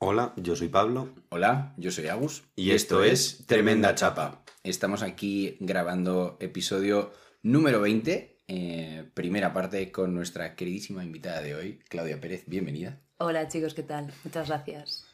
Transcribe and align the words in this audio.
Hola, 0.00 0.32
yo 0.36 0.54
soy 0.54 0.68
Pablo. 0.68 1.08
Hola, 1.28 1.74
yo 1.76 1.90
soy 1.90 2.06
Agus. 2.06 2.44
Y 2.54 2.70
esto 2.70 3.02
es 3.02 3.44
Tremenda 3.46 3.96
Chapa. 3.96 4.44
Estamos 4.62 5.02
aquí 5.02 5.56
grabando 5.58 6.36
episodio 6.38 7.12
número 7.42 7.80
20, 7.80 8.38
eh, 8.46 9.10
primera 9.14 9.52
parte 9.52 9.90
con 9.90 10.14
nuestra 10.14 10.54
queridísima 10.54 11.02
invitada 11.02 11.40
de 11.40 11.56
hoy, 11.56 11.80
Claudia 11.88 12.20
Pérez. 12.20 12.44
Bienvenida. 12.46 13.00
Hola 13.16 13.48
chicos, 13.48 13.74
¿qué 13.74 13.82
tal? 13.82 14.12
Muchas 14.22 14.46
gracias. 14.46 15.04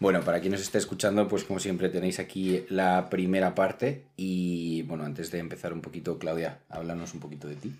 Bueno, 0.00 0.22
para 0.22 0.40
quien 0.40 0.52
nos 0.52 0.62
esté 0.62 0.78
escuchando, 0.78 1.28
pues 1.28 1.44
como 1.44 1.60
siempre 1.60 1.90
tenéis 1.90 2.18
aquí 2.18 2.64
la 2.70 3.10
primera 3.10 3.54
parte. 3.54 4.06
Y 4.16 4.80
bueno, 4.84 5.04
antes 5.04 5.30
de 5.30 5.40
empezar 5.40 5.74
un 5.74 5.82
poquito, 5.82 6.18
Claudia, 6.18 6.60
háblanos 6.70 7.12
un 7.12 7.20
poquito 7.20 7.48
de 7.48 7.56
ti. 7.56 7.70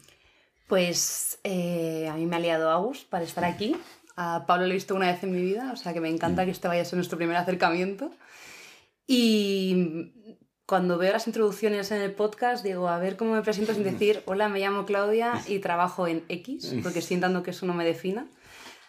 Pues 0.66 1.38
eh, 1.44 2.08
a 2.10 2.14
mí 2.14 2.26
me 2.26 2.36
ha 2.36 2.40
liado 2.40 2.70
Agus 2.70 3.04
para 3.04 3.24
estar 3.24 3.46
aquí. 3.46 3.74
A 4.16 4.46
Pablo 4.46 4.66
lo 4.66 4.72
he 4.72 4.74
visto 4.74 4.94
una 4.94 5.12
vez 5.12 5.22
en 5.22 5.32
mi 5.32 5.42
vida, 5.42 5.70
o 5.72 5.76
sea 5.76 5.92
que 5.92 6.00
me 6.00 6.08
encanta 6.08 6.44
que 6.44 6.50
este 6.50 6.68
vaya 6.68 6.82
a 6.82 6.84
ser 6.86 6.96
nuestro 6.96 7.18
primer 7.18 7.36
acercamiento. 7.36 8.10
Y 9.06 10.12
cuando 10.64 10.98
veo 10.98 11.12
las 11.12 11.26
introducciones 11.26 11.90
en 11.90 12.00
el 12.00 12.12
podcast, 12.12 12.64
digo, 12.64 12.88
a 12.88 12.98
ver 12.98 13.16
cómo 13.16 13.34
me 13.34 13.42
presento 13.42 13.74
sin 13.74 13.84
decir, 13.84 14.22
hola, 14.24 14.48
me 14.48 14.58
llamo 14.58 14.86
Claudia 14.86 15.40
y 15.46 15.58
trabajo 15.60 16.08
en 16.08 16.24
X, 16.28 16.74
porque 16.82 17.00
estoy 17.00 17.16
intentando 17.16 17.42
que 17.42 17.50
eso 17.50 17.66
no 17.66 17.74
me 17.74 17.84
defina. 17.84 18.26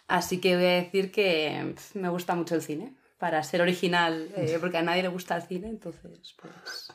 Así 0.08 0.40
que 0.40 0.56
voy 0.56 0.64
a 0.64 0.74
decir 0.82 1.12
que 1.12 1.74
me 1.94 2.08
gusta 2.08 2.34
mucho 2.34 2.54
el 2.54 2.62
cine, 2.62 2.94
para 3.18 3.42
ser 3.42 3.60
original, 3.60 4.30
eh, 4.34 4.56
porque 4.60 4.78
a 4.78 4.82
nadie 4.82 5.02
le 5.02 5.08
gusta 5.08 5.36
el 5.36 5.42
cine, 5.42 5.68
entonces, 5.68 6.34
pues... 6.40 6.92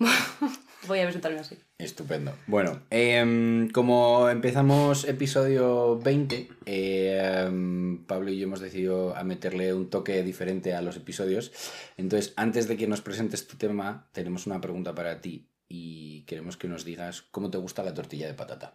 voy 0.86 1.00
a 1.00 1.04
presentarme 1.04 1.40
así. 1.40 1.58
Estupendo. 1.78 2.34
Bueno, 2.46 2.80
em, 2.90 3.68
como 3.70 4.28
empezamos 4.28 5.04
episodio 5.04 5.98
20, 5.98 6.48
em, 6.66 8.04
Pablo 8.04 8.30
y 8.30 8.38
yo 8.38 8.44
hemos 8.44 8.60
decidido 8.60 9.16
a 9.16 9.24
meterle 9.24 9.74
un 9.74 9.90
toque 9.90 10.22
diferente 10.22 10.74
a 10.74 10.82
los 10.82 10.96
episodios. 10.96 11.52
Entonces, 11.96 12.32
antes 12.36 12.68
de 12.68 12.76
que 12.76 12.86
nos 12.86 13.00
presentes 13.00 13.46
tu 13.46 13.56
tema, 13.56 14.08
tenemos 14.12 14.46
una 14.46 14.60
pregunta 14.60 14.94
para 14.94 15.20
ti 15.20 15.48
y 15.68 16.22
queremos 16.22 16.56
que 16.56 16.68
nos 16.68 16.84
digas 16.84 17.22
cómo 17.22 17.50
te 17.50 17.58
gusta 17.58 17.82
la 17.82 17.94
tortilla 17.94 18.26
de 18.26 18.34
patata. 18.34 18.74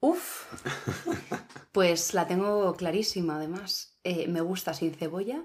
Uf, 0.00 0.46
pues 1.72 2.12
la 2.12 2.26
tengo 2.26 2.74
clarísima 2.74 3.36
además. 3.36 3.98
Eh, 4.02 4.26
me 4.26 4.40
gusta 4.40 4.74
sin 4.74 4.92
cebolla 4.94 5.44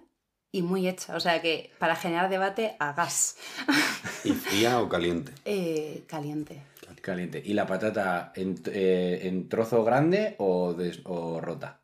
y 0.51 0.61
muy 0.61 0.87
hecha. 0.87 1.15
O 1.15 1.19
sea 1.19 1.41
que 1.41 1.71
para 1.79 1.95
generar 1.95 2.29
debate 2.29 2.75
a 2.79 2.93
gas. 2.93 3.37
¿Y 4.23 4.31
fría 4.31 4.79
o 4.81 4.89
caliente? 4.89 5.31
Eh, 5.45 6.03
caliente. 6.07 6.61
Caliente. 7.01 7.41
¿Y 7.45 7.53
la 7.53 7.65
patata 7.67 8.31
en, 8.35 8.55
eh, 8.65 9.19
en 9.23 9.47
trozo 9.49 9.83
grande 9.83 10.35
o, 10.39 10.73
des- 10.73 11.01
o 11.05 11.39
rota? 11.39 11.79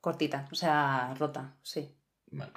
Cortita, 0.00 0.46
o 0.52 0.54
sea, 0.54 1.14
rota, 1.18 1.54
sí. 1.62 1.90
Vale, 2.30 2.52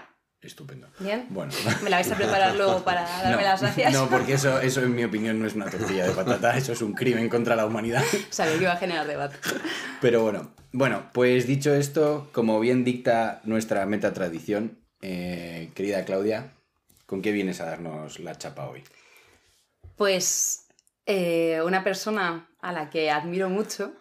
estupendo. 0.47 0.87
¿Bien? 0.99 1.27
Bueno. 1.29 1.51
¿Me 1.83 1.89
la 1.89 1.97
vais 1.97 2.11
a 2.11 2.15
preparar 2.15 2.55
luego 2.55 2.83
para 2.83 3.01
darme 3.23 3.37
no, 3.37 3.41
las 3.41 3.61
gracias? 3.61 3.93
No, 3.93 4.09
porque 4.09 4.33
eso, 4.33 4.59
eso 4.59 4.81
en 4.81 4.95
mi 4.95 5.03
opinión 5.03 5.39
no 5.39 5.47
es 5.47 5.55
una 5.55 5.69
tortilla 5.69 6.07
de 6.07 6.13
patata, 6.13 6.57
eso 6.57 6.73
es 6.73 6.81
un 6.81 6.93
crimen 6.93 7.29
contra 7.29 7.55
la 7.55 7.65
humanidad. 7.65 8.03
Sabía 8.29 8.57
que 8.57 8.63
iba 8.63 8.73
a 8.73 8.77
generar 8.77 9.07
debate. 9.07 9.37
Pero 10.01 10.23
bueno, 10.23 10.51
bueno, 10.71 11.09
pues 11.13 11.47
dicho 11.47 11.73
esto, 11.73 12.29
como 12.31 12.59
bien 12.59 12.83
dicta 12.83 13.41
nuestra 13.43 13.85
meta 13.85 14.13
tradición, 14.13 14.79
eh, 15.01 15.71
querida 15.75 16.05
Claudia, 16.05 16.53
¿con 17.05 17.21
qué 17.21 17.31
vienes 17.31 17.61
a 17.61 17.65
darnos 17.65 18.19
la 18.19 18.35
chapa 18.37 18.67
hoy? 18.67 18.83
Pues 19.95 20.67
eh, 21.05 21.61
una 21.63 21.83
persona 21.83 22.49
a 22.61 22.71
la 22.71 22.89
que 22.89 23.11
admiro 23.11 23.49
mucho 23.49 23.93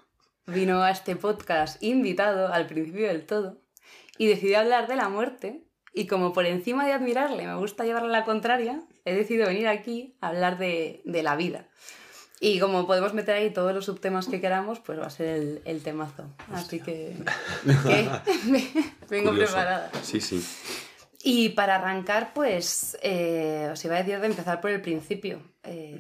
vino 0.47 0.83
a 0.83 0.91
este 0.91 1.17
podcast 1.17 1.83
invitado 1.83 2.52
al 2.52 2.67
principio 2.67 3.08
del 3.08 3.27
todo 3.27 3.61
y 4.19 4.27
decidió 4.27 4.61
hablar 4.61 4.86
de 4.86 4.97
la 4.97 5.08
muerte 5.08 5.66
y 5.97 6.06
como 6.06 6.33
por 6.34 6.44
encima 6.44 6.86
de 6.86 6.92
admirarle 6.92 7.47
me 7.47 7.55
gusta 7.56 7.84
llevarle 7.84 8.11
la 8.12 8.25
contraria, 8.25 8.83
he 9.06 9.14
decidido 9.14 9.47
venir 9.48 9.66
aquí 9.66 10.14
a 10.20 10.28
hablar 10.28 10.58
de, 10.58 11.00
de 11.06 11.22
la 11.22 11.34
vida. 11.36 11.64
Y 12.39 12.58
como 12.61 12.86
podemos 12.86 13.14
meter 13.14 13.34
ahí 13.34 13.51
todos 13.51 13.73
los 13.74 13.86
subtemas 13.86 14.29
que 14.29 14.42
queramos, 14.42 14.79
pues 14.80 15.01
va 15.01 15.07
a 15.07 15.11
ser 15.11 15.27
el, 15.29 15.62
el 15.64 15.83
temazo. 15.83 16.29
Así 16.52 16.80
que, 16.80 17.17
que 17.86 18.11
vengo 19.08 19.30
Curioso. 19.30 19.55
preparada. 19.55 19.90
Sí, 20.02 20.20
sí. 20.20 20.45
Y 21.23 21.48
para 21.51 21.77
arrancar, 21.77 22.33
pues 22.34 22.98
eh, 23.02 23.70
os 23.73 23.83
iba 23.86 23.95
a 23.96 24.02
decir 24.02 24.20
de 24.20 24.27
empezar 24.27 24.61
por 24.61 24.70
el 24.70 24.83
principio. 24.83 25.40
Eh, 25.64 25.98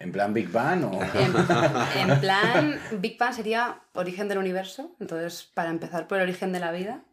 ¿En 0.00 0.10
plan 0.10 0.34
Big 0.34 0.50
Bang 0.50 0.82
o...? 0.84 1.00
en, 1.00 2.10
en 2.10 2.20
plan, 2.20 2.80
Big 2.98 3.16
Bang 3.16 3.32
sería 3.32 3.80
origen 3.92 4.26
del 4.26 4.38
universo. 4.38 4.96
Entonces, 4.98 5.48
para 5.54 5.70
empezar 5.70 6.08
por 6.08 6.18
el 6.18 6.24
origen 6.24 6.52
de 6.52 6.58
la 6.58 6.72
vida, 6.72 7.04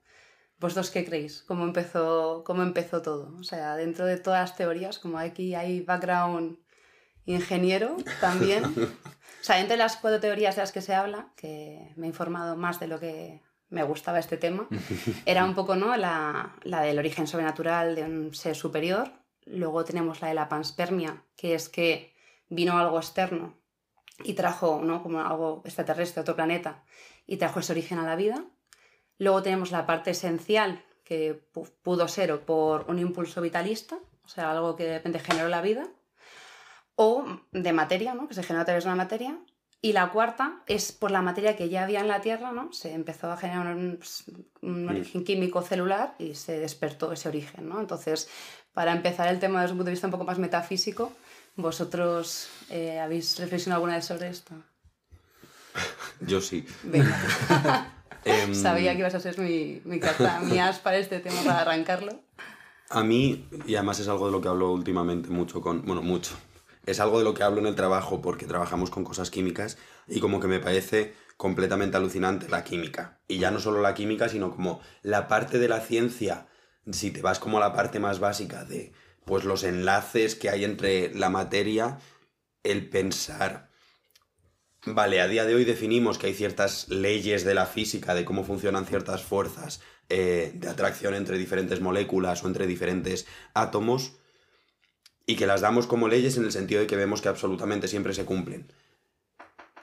¿vosotros 0.63 0.91
qué 0.91 1.03
creéis? 1.03 1.43
¿Cómo 1.45 1.65
empezó, 1.65 2.45
cómo 2.45 2.63
empezó 2.63 3.01
todo? 3.01 3.35
O 3.37 3.43
sea, 3.43 3.75
dentro 3.75 4.05
de 4.05 4.15
todas 4.15 4.39
las 4.39 4.55
teorías, 4.55 4.97
como 4.97 5.19
aquí 5.19 5.55
hay 5.55 5.81
background 5.81 6.57
ingeniero 7.25 7.97
también. 8.21 8.63
O 9.41 9.45
sea, 9.45 9.59
entre 9.59 9.75
las 9.75 9.97
cuatro 9.97 10.21
teorías 10.21 10.55
de 10.55 10.61
las 10.61 10.71
que 10.71 10.79
se 10.79 10.95
habla, 10.95 11.27
que 11.35 11.91
me 11.97 12.05
he 12.05 12.09
informado 12.09 12.55
más 12.55 12.79
de 12.79 12.87
lo 12.87 12.97
que 12.97 13.41
me 13.67 13.83
gustaba 13.83 14.19
este 14.19 14.37
tema, 14.37 14.69
era 15.25 15.43
un 15.43 15.53
poco 15.53 15.75
¿no? 15.75 15.97
la, 15.97 16.55
la 16.63 16.79
del 16.79 16.97
origen 16.97 17.27
sobrenatural 17.27 17.93
de 17.93 18.03
un 18.03 18.33
ser 18.33 18.55
superior. 18.55 19.11
Luego 19.45 19.83
tenemos 19.83 20.21
la 20.21 20.29
de 20.29 20.33
la 20.33 20.47
panspermia, 20.47 21.25
que 21.35 21.55
es 21.55 21.67
que 21.67 22.15
vino 22.47 22.77
algo 22.77 22.97
externo 22.99 23.57
y 24.23 24.33
trajo, 24.33 24.79
¿no? 24.81 25.03
Como 25.03 25.19
algo 25.19 25.61
extraterrestre, 25.65 26.21
otro 26.21 26.37
planeta, 26.37 26.85
y 27.27 27.35
trajo 27.35 27.59
ese 27.59 27.73
origen 27.73 27.99
a 27.99 28.05
la 28.05 28.15
vida. 28.15 28.45
Luego 29.19 29.41
tenemos 29.43 29.71
la 29.71 29.85
parte 29.85 30.11
esencial, 30.11 30.83
que 31.03 31.41
pu- 31.53 31.69
pudo 31.81 32.07
ser 32.07 32.31
o 32.31 32.41
por 32.45 32.85
un 32.89 32.99
impulso 32.99 33.41
vitalista, 33.41 33.97
o 34.23 34.27
sea, 34.27 34.51
algo 34.51 34.75
que 34.75 34.85
de 34.85 34.93
repente 34.97 35.19
generó 35.19 35.49
la 35.49 35.61
vida, 35.61 35.87
o 36.95 37.25
de 37.51 37.73
materia, 37.73 38.13
¿no? 38.13 38.27
Que 38.27 38.33
se 38.33 38.43
generó 38.43 38.61
a 38.61 38.65
través 38.65 38.83
de 38.83 38.89
una 38.89 38.95
materia. 39.03 39.37
Y 39.81 39.91
la 39.91 40.11
cuarta 40.11 40.61
es 40.65 40.93
por 40.93 41.11
la 41.11 41.21
materia 41.21 41.57
que 41.57 41.67
ya 41.67 41.83
había 41.83 41.99
en 41.99 42.07
la 42.07 42.21
Tierra, 42.21 42.53
¿no? 42.53 42.71
Se 42.71 42.93
empezó 42.93 43.29
a 43.31 43.35
generar 43.37 43.75
un, 43.75 43.97
pues, 43.97 44.23
un 44.61 44.87
origen 44.87 45.25
químico 45.25 45.61
celular 45.61 46.15
y 46.19 46.35
se 46.35 46.57
despertó 46.59 47.11
ese 47.11 47.27
origen, 47.27 47.67
¿no? 47.67 47.81
Entonces, 47.81 48.29
para 48.73 48.93
empezar 48.93 49.27
el 49.27 49.39
tema 49.39 49.61
desde 49.61 49.73
un 49.73 49.79
punto 49.79 49.87
de 49.87 49.91
vista 49.91 50.07
un 50.07 50.11
poco 50.11 50.23
más 50.23 50.39
metafísico, 50.39 51.11
¿vosotros 51.57 52.47
eh, 52.69 52.97
habéis 52.99 53.37
reflexionado 53.39 53.79
alguna 53.79 53.95
vez 53.97 54.05
sobre 54.05 54.29
esto? 54.29 54.53
Yo 56.21 56.39
sí. 56.39 56.65
Venga. 56.83 57.17
Em, 58.25 58.53
Sabía 58.55 58.93
que 58.93 58.99
ibas 58.99 59.15
a 59.15 59.19
ser 59.19 59.37
mi, 59.39 59.81
mi 59.85 59.99
carta, 59.99 60.39
mi 60.43 60.59
as 60.59 60.79
para 60.79 60.97
este 60.97 61.19
tema, 61.19 61.41
para 61.43 61.61
arrancarlo. 61.61 62.21
A 62.89 63.03
mí, 63.03 63.47
y 63.65 63.75
además 63.75 63.99
es 63.99 64.07
algo 64.07 64.27
de 64.27 64.31
lo 64.31 64.41
que 64.41 64.49
hablo 64.49 64.71
últimamente 64.71 65.29
mucho 65.29 65.61
con... 65.61 65.85
Bueno, 65.85 66.01
mucho. 66.01 66.35
Es 66.85 66.99
algo 66.99 67.17
de 67.17 67.23
lo 67.23 67.33
que 67.33 67.43
hablo 67.43 67.59
en 67.59 67.67
el 67.67 67.75
trabajo 67.75 68.21
porque 68.21 68.45
trabajamos 68.45 68.89
con 68.89 69.03
cosas 69.03 69.31
químicas 69.31 69.77
y 70.07 70.19
como 70.19 70.39
que 70.39 70.47
me 70.47 70.59
parece 70.59 71.13
completamente 71.37 71.97
alucinante 71.97 72.49
la 72.49 72.63
química. 72.63 73.19
Y 73.27 73.39
ya 73.39 73.51
no 73.51 73.59
solo 73.59 73.81
la 73.81 73.93
química, 73.93 74.29
sino 74.29 74.51
como 74.51 74.81
la 75.01 75.27
parte 75.27 75.59
de 75.59 75.69
la 75.69 75.79
ciencia, 75.79 76.47
si 76.91 77.11
te 77.11 77.21
vas 77.21 77.39
como 77.39 77.57
a 77.57 77.61
la 77.61 77.73
parte 77.73 77.99
más 77.99 78.19
básica 78.19 78.65
de 78.65 78.91
pues 79.25 79.45
los 79.45 79.63
enlaces 79.63 80.35
que 80.35 80.49
hay 80.49 80.65
entre 80.65 81.13
la 81.15 81.29
materia, 81.29 81.99
el 82.63 82.89
pensar 82.89 83.69
Vale, 84.85 85.21
a 85.21 85.27
día 85.27 85.45
de 85.45 85.55
hoy 85.55 85.63
definimos 85.63 86.17
que 86.17 86.27
hay 86.27 86.33
ciertas 86.33 86.89
leyes 86.89 87.45
de 87.45 87.53
la 87.53 87.65
física, 87.65 88.13
de 88.13 88.25
cómo 88.25 88.43
funcionan 88.43 88.85
ciertas 88.85 89.23
fuerzas 89.23 89.81
eh, 90.09 90.51
de 90.55 90.67
atracción 90.67 91.13
entre 91.13 91.37
diferentes 91.37 91.79
moléculas 91.79 92.43
o 92.43 92.47
entre 92.47 92.67
diferentes 92.67 93.25
átomos, 93.53 94.17
y 95.25 95.37
que 95.37 95.47
las 95.47 95.61
damos 95.61 95.87
como 95.87 96.09
leyes 96.09 96.35
en 96.35 96.43
el 96.43 96.51
sentido 96.51 96.81
de 96.81 96.87
que 96.87 96.97
vemos 96.97 97.21
que 97.21 97.29
absolutamente 97.29 97.87
siempre 97.87 98.13
se 98.13 98.25
cumplen. 98.25 98.73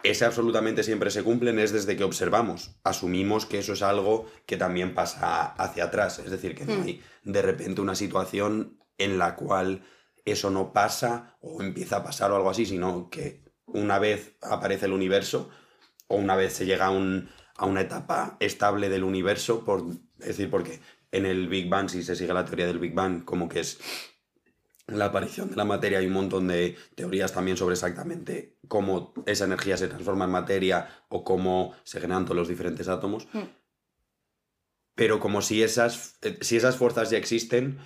Ese 0.03 0.27
absolutamente 0.27 0.83
siempre 0.83 1.11
se 1.11 1.23
cumplen 1.23 1.59
es 1.59 1.73
desde 1.73 1.97
que 1.97 2.05
observamos. 2.05 2.77
Asumimos 2.85 3.47
que 3.47 3.59
eso 3.59 3.73
es 3.73 3.83
algo 3.83 4.27
que 4.47 4.57
también 4.57 4.95
pasa 4.95 5.47
hacia 5.47 5.85
atrás. 5.85 6.19
Es 6.19 6.31
decir, 6.31 6.55
que 6.55 6.65
no 6.65 6.83
hay 6.83 7.03
de 7.25 7.43
repente 7.43 7.81
una 7.81 7.95
situación 7.95 8.79
en 8.97 9.19
la 9.19 9.37
cual 9.37 9.83
eso 10.25 10.51
no 10.51 10.73
pasa 10.73 11.37
o 11.41 11.63
empieza 11.63 11.97
a 11.97 12.05
pasar 12.05 12.31
o 12.31 12.37
algo 12.37 12.51
así, 12.51 12.65
sino 12.65 13.11
que 13.11 13.50
una 13.75 13.99
vez 13.99 14.37
aparece 14.43 14.87
el 14.87 14.93
universo 14.93 15.51
o 16.09 16.17
una 16.17 16.37
vez 16.37 16.53
se 16.53 16.67
llega 16.67 16.87
a, 16.87 16.91
un- 16.91 17.29
a 17.57 17.67
una 17.67 17.81
etapa 17.83 18.37
estable 18.41 18.89
del 18.89 19.05
universo, 19.05 19.65
por 19.65 19.85
es 20.21 20.27
decir, 20.27 20.51
porque 20.51 20.81
en 21.13 21.27
el 21.27 21.49
Big 21.49 21.69
Bang, 21.69 21.89
si 21.89 22.03
se 22.03 22.17
sigue 22.17 22.33
la 22.33 22.45
teoría 22.45 22.67
del 22.67 22.79
Big 22.79 22.95
Bang, 22.95 23.25
como 23.25 23.49
que 23.49 23.61
es 23.61 23.79
la 24.87 25.07
aparición 25.07 25.51
de 25.51 25.57
la 25.57 25.65
materia, 25.65 25.99
hay 25.99 26.07
un 26.07 26.13
montón 26.15 26.49
de 26.49 26.77
teorías 26.97 27.33
también 27.33 27.57
sobre 27.57 27.75
exactamente 27.75 28.57
cómo 28.67 29.13
esa 29.27 29.45
energía 29.45 29.77
se 29.77 29.87
transforma 29.89 30.25
en 30.25 30.33
materia 30.33 30.89
o 31.09 31.23
cómo 31.23 31.75
se 31.85 32.01
generan 32.01 32.25
todos 32.25 32.37
los 32.37 32.49
diferentes 32.49 32.89
átomos. 32.89 33.29
Pero 34.95 35.21
como 35.21 35.43
si 35.43 35.63
esas, 35.63 36.19
eh, 36.23 36.39
si 36.41 36.57
esas 36.57 36.77
fuerzas 36.77 37.11
ya 37.11 37.19
existen, 37.19 37.79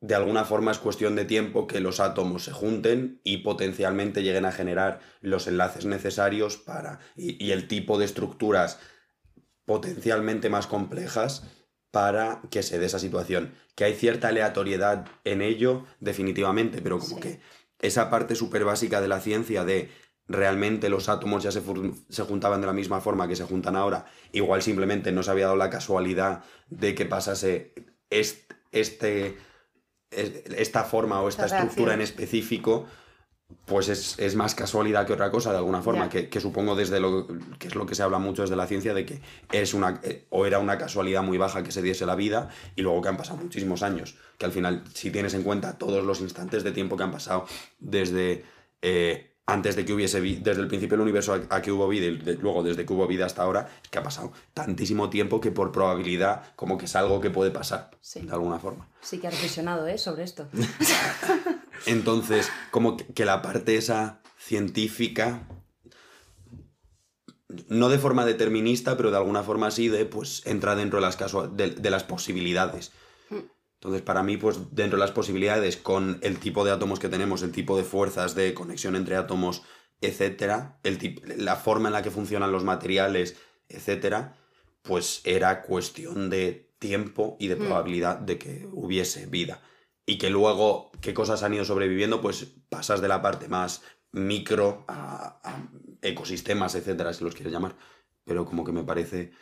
de 0.00 0.14
alguna 0.14 0.44
forma 0.44 0.70
es 0.72 0.78
cuestión 0.78 1.16
de 1.16 1.24
tiempo 1.24 1.66
que 1.66 1.80
los 1.80 2.00
átomos 2.00 2.44
se 2.44 2.52
junten 2.52 3.20
y 3.24 3.38
potencialmente 3.38 4.22
lleguen 4.22 4.44
a 4.44 4.52
generar 4.52 5.00
los 5.20 5.46
enlaces 5.46 5.86
necesarios 5.86 6.56
para. 6.58 7.00
y, 7.16 7.42
y 7.44 7.52
el 7.52 7.66
tipo 7.68 7.98
de 7.98 8.04
estructuras 8.04 8.78
potencialmente 9.64 10.48
más 10.50 10.66
complejas 10.66 11.44
para 11.90 12.40
que 12.50 12.62
se 12.62 12.78
dé 12.78 12.86
esa 12.86 12.98
situación. 12.98 13.54
Que 13.74 13.84
hay 13.84 13.94
cierta 13.94 14.28
aleatoriedad 14.28 15.06
en 15.24 15.42
ello, 15.42 15.84
definitivamente, 16.00 16.82
pero 16.82 16.98
como 16.98 17.16
Sí. 17.16 17.22
que 17.22 17.40
esa 17.80 18.10
parte 18.10 18.34
súper 18.34 18.64
básica 18.64 19.00
de 19.00 19.08
la 19.08 19.20
ciencia 19.20 19.64
de 19.64 19.90
realmente 20.28 20.88
los 20.88 21.08
átomos 21.08 21.42
ya 21.42 21.52
se, 21.52 21.62
se 22.08 22.22
juntaban 22.22 22.60
de 22.60 22.66
la 22.66 22.72
misma 22.72 23.00
forma 23.00 23.28
que 23.28 23.36
se 23.36 23.44
juntan 23.44 23.76
ahora, 23.76 24.06
igual 24.32 24.60
simplemente 24.62 25.12
no 25.12 25.22
se 25.22 25.30
había 25.30 25.44
dado 25.44 25.56
la 25.56 25.70
casualidad 25.70 26.42
de 26.68 26.94
que 26.94 27.06
pasase 27.06 27.72
est- 28.10 28.52
este, 28.72 29.26
es- 29.28 29.34
esta 30.10 30.84
forma 30.84 31.20
o 31.20 31.28
esta 31.28 31.46
estructura 31.46 31.94
en 31.94 32.00
específico, 32.00 32.86
pues 33.64 33.88
es, 33.88 34.18
es 34.18 34.34
más 34.34 34.54
casualidad 34.54 35.06
que 35.06 35.12
otra 35.12 35.30
cosa, 35.30 35.52
de 35.52 35.58
alguna 35.58 35.80
forma, 35.82 36.08
que 36.08 36.40
supongo 36.40 36.74
desde 36.74 36.98
lo 36.98 37.26
que 37.58 37.68
es 37.68 37.74
lo 37.74 37.86
que 37.86 37.94
se 37.94 38.02
habla 38.02 38.18
mucho 38.18 38.42
desde 38.42 38.56
la 38.56 38.66
ciencia, 38.66 38.92
de 38.94 39.06
que 39.06 39.20
es 39.52 39.74
una, 39.74 40.00
eh, 40.02 40.26
o 40.30 40.46
era 40.46 40.58
una 40.58 40.78
casualidad 40.78 41.22
muy 41.22 41.38
baja 41.38 41.62
que 41.62 41.70
se 41.70 41.82
diese 41.82 42.06
la 42.06 42.16
vida, 42.16 42.48
y 42.74 42.82
luego 42.82 43.02
que 43.02 43.08
han 43.08 43.16
pasado 43.16 43.38
muchísimos 43.38 43.82
años, 43.82 44.16
que 44.38 44.46
al 44.46 44.52
final, 44.52 44.82
si 44.94 45.10
tienes 45.10 45.34
en 45.34 45.42
cuenta 45.42 45.78
todos 45.78 46.04
los 46.04 46.20
instantes 46.20 46.64
de 46.64 46.72
tiempo 46.72 46.96
que 46.96 47.04
han 47.04 47.12
pasado 47.12 47.46
desde... 47.78 48.44
eh, 48.82 49.35
antes 49.48 49.76
de 49.76 49.84
que 49.84 49.92
hubiese 49.92 50.20
desde 50.20 50.60
el 50.60 50.66
principio 50.66 50.96
del 50.96 51.02
universo 51.02 51.32
a, 51.32 51.56
a 51.56 51.62
que 51.62 51.70
hubo 51.70 51.86
vida 51.86 52.06
y 52.06 52.16
de- 52.16 52.34
luego 52.34 52.64
desde 52.64 52.84
que 52.84 52.92
hubo 52.92 53.06
vida 53.06 53.26
hasta 53.26 53.42
ahora, 53.42 53.68
es 53.82 53.88
que 53.88 53.98
ha 53.98 54.02
pasado 54.02 54.32
tantísimo 54.54 55.08
tiempo 55.08 55.40
que 55.40 55.52
por 55.52 55.70
probabilidad 55.70 56.42
como 56.56 56.76
que 56.78 56.86
es 56.86 56.96
algo 56.96 57.20
que 57.20 57.30
puede 57.30 57.52
pasar, 57.52 57.90
Sí. 58.00 58.20
de 58.22 58.32
alguna 58.32 58.58
forma. 58.58 58.88
Sí 59.02 59.18
que 59.18 59.28
has 59.28 59.34
reflexionado, 59.34 59.86
¿eh? 59.86 59.98
Sobre 59.98 60.24
esto. 60.24 60.48
Entonces, 61.86 62.50
como 62.70 62.96
que, 62.96 63.06
que 63.06 63.24
la 63.24 63.40
parte 63.42 63.76
esa 63.76 64.20
científica, 64.38 65.46
no 67.68 67.88
de 67.88 67.98
forma 67.98 68.24
determinista, 68.24 68.96
pero 68.96 69.10
de 69.10 69.16
alguna 69.18 69.42
forma 69.42 69.70
sí, 69.70 69.88
de, 69.88 70.04
pues 70.06 70.42
entra 70.46 70.74
dentro 70.74 70.98
de 70.98 71.02
las, 71.06 71.16
de, 71.56 71.70
de 71.70 71.90
las 71.90 72.02
posibilidades. 72.04 72.92
Entonces, 73.80 74.02
para 74.02 74.22
mí, 74.22 74.36
pues 74.36 74.74
dentro 74.74 74.98
de 74.98 75.04
las 75.04 75.12
posibilidades, 75.12 75.76
con 75.76 76.18
el 76.22 76.38
tipo 76.38 76.64
de 76.64 76.72
átomos 76.72 76.98
que 76.98 77.08
tenemos, 77.08 77.42
el 77.42 77.52
tipo 77.52 77.76
de 77.76 77.84
fuerzas 77.84 78.34
de 78.34 78.54
conexión 78.54 78.96
entre 78.96 79.16
átomos, 79.16 79.62
etcétera, 80.00 80.78
el 80.82 80.98
tip- 80.98 81.22
la 81.36 81.56
forma 81.56 81.88
en 81.88 81.92
la 81.92 82.02
que 82.02 82.10
funcionan 82.10 82.52
los 82.52 82.64
materiales, 82.64 83.36
etcétera, 83.68 84.36
pues 84.82 85.20
era 85.24 85.62
cuestión 85.62 86.30
de 86.30 86.72
tiempo 86.78 87.36
y 87.40 87.48
de 87.48 87.56
probabilidad 87.56 88.18
de 88.18 88.38
que 88.38 88.66
hubiese 88.72 89.26
vida. 89.26 89.60
Y 90.06 90.18
que 90.18 90.30
luego, 90.30 90.90
qué 91.00 91.12
cosas 91.14 91.42
han 91.42 91.54
ido 91.54 91.64
sobreviviendo, 91.64 92.20
pues 92.20 92.46
pasas 92.68 93.00
de 93.00 93.08
la 93.08 93.20
parte 93.22 93.48
más 93.48 93.82
micro 94.12 94.84
a, 94.88 95.40
a 95.42 95.68
ecosistemas, 96.02 96.74
etcétera, 96.76 97.12
si 97.12 97.24
los 97.24 97.34
quieres 97.34 97.52
llamar. 97.52 97.74
Pero 98.24 98.44
como 98.46 98.64
que 98.64 98.72
me 98.72 98.84
parece 98.84 99.32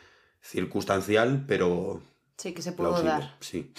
circunstancial, 0.40 1.44
pero 1.46 2.02
Sí, 2.38 2.52
que 2.52 2.62
se 2.62 2.72
pudo 2.72 2.88
plausible. 2.90 3.10
dar. 3.10 3.36
Sí, 3.40 3.72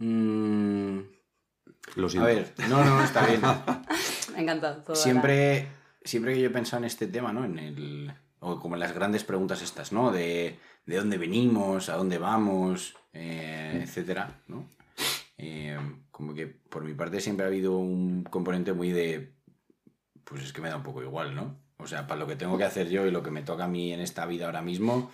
Mm, 0.00 0.98
lo 1.96 2.06
a 2.06 2.10
siento. 2.10 2.26
ver, 2.26 2.52
no, 2.68 2.84
no, 2.84 3.02
está 3.04 3.26
bien. 3.26 3.40
Me 4.32 4.38
ha 4.38 4.42
encantado 4.42 4.82
todo. 4.82 4.96
Siempre, 4.96 5.68
siempre 6.02 6.34
que 6.34 6.40
yo 6.40 6.46
he 6.48 6.52
pensado 6.52 6.78
en 6.82 6.86
este 6.86 7.06
tema, 7.06 7.32
¿no? 7.32 7.44
En 7.44 7.58
el, 7.58 8.12
o 8.40 8.58
como 8.58 8.74
en 8.76 8.80
las 8.80 8.92
grandes 8.94 9.24
preguntas 9.24 9.62
estas, 9.62 9.92
¿no? 9.92 10.10
De, 10.10 10.58
de 10.86 10.96
dónde 10.96 11.18
venimos, 11.18 11.88
a 11.90 11.96
dónde 11.96 12.18
vamos, 12.18 12.96
eh, 13.12 13.80
etcétera, 13.82 14.40
¿no? 14.48 14.68
Eh, 15.36 15.78
como 16.10 16.34
que 16.34 16.46
por 16.46 16.84
mi 16.84 16.94
parte 16.94 17.20
siempre 17.20 17.44
ha 17.44 17.48
habido 17.48 17.76
un 17.76 18.24
componente 18.24 18.72
muy 18.72 18.90
de, 18.90 19.34
pues 20.24 20.42
es 20.42 20.52
que 20.52 20.60
me 20.60 20.68
da 20.68 20.76
un 20.76 20.82
poco 20.82 21.02
igual, 21.02 21.34
¿no? 21.34 21.56
O 21.78 21.86
sea, 21.86 22.06
para 22.06 22.20
lo 22.20 22.26
que 22.26 22.36
tengo 22.36 22.58
que 22.58 22.64
hacer 22.64 22.88
yo 22.88 23.06
y 23.06 23.10
lo 23.10 23.22
que 23.22 23.30
me 23.30 23.42
toca 23.42 23.64
a 23.64 23.68
mí 23.68 23.92
en 23.92 24.00
esta 24.00 24.26
vida 24.26 24.46
ahora 24.46 24.62
mismo, 24.62 25.10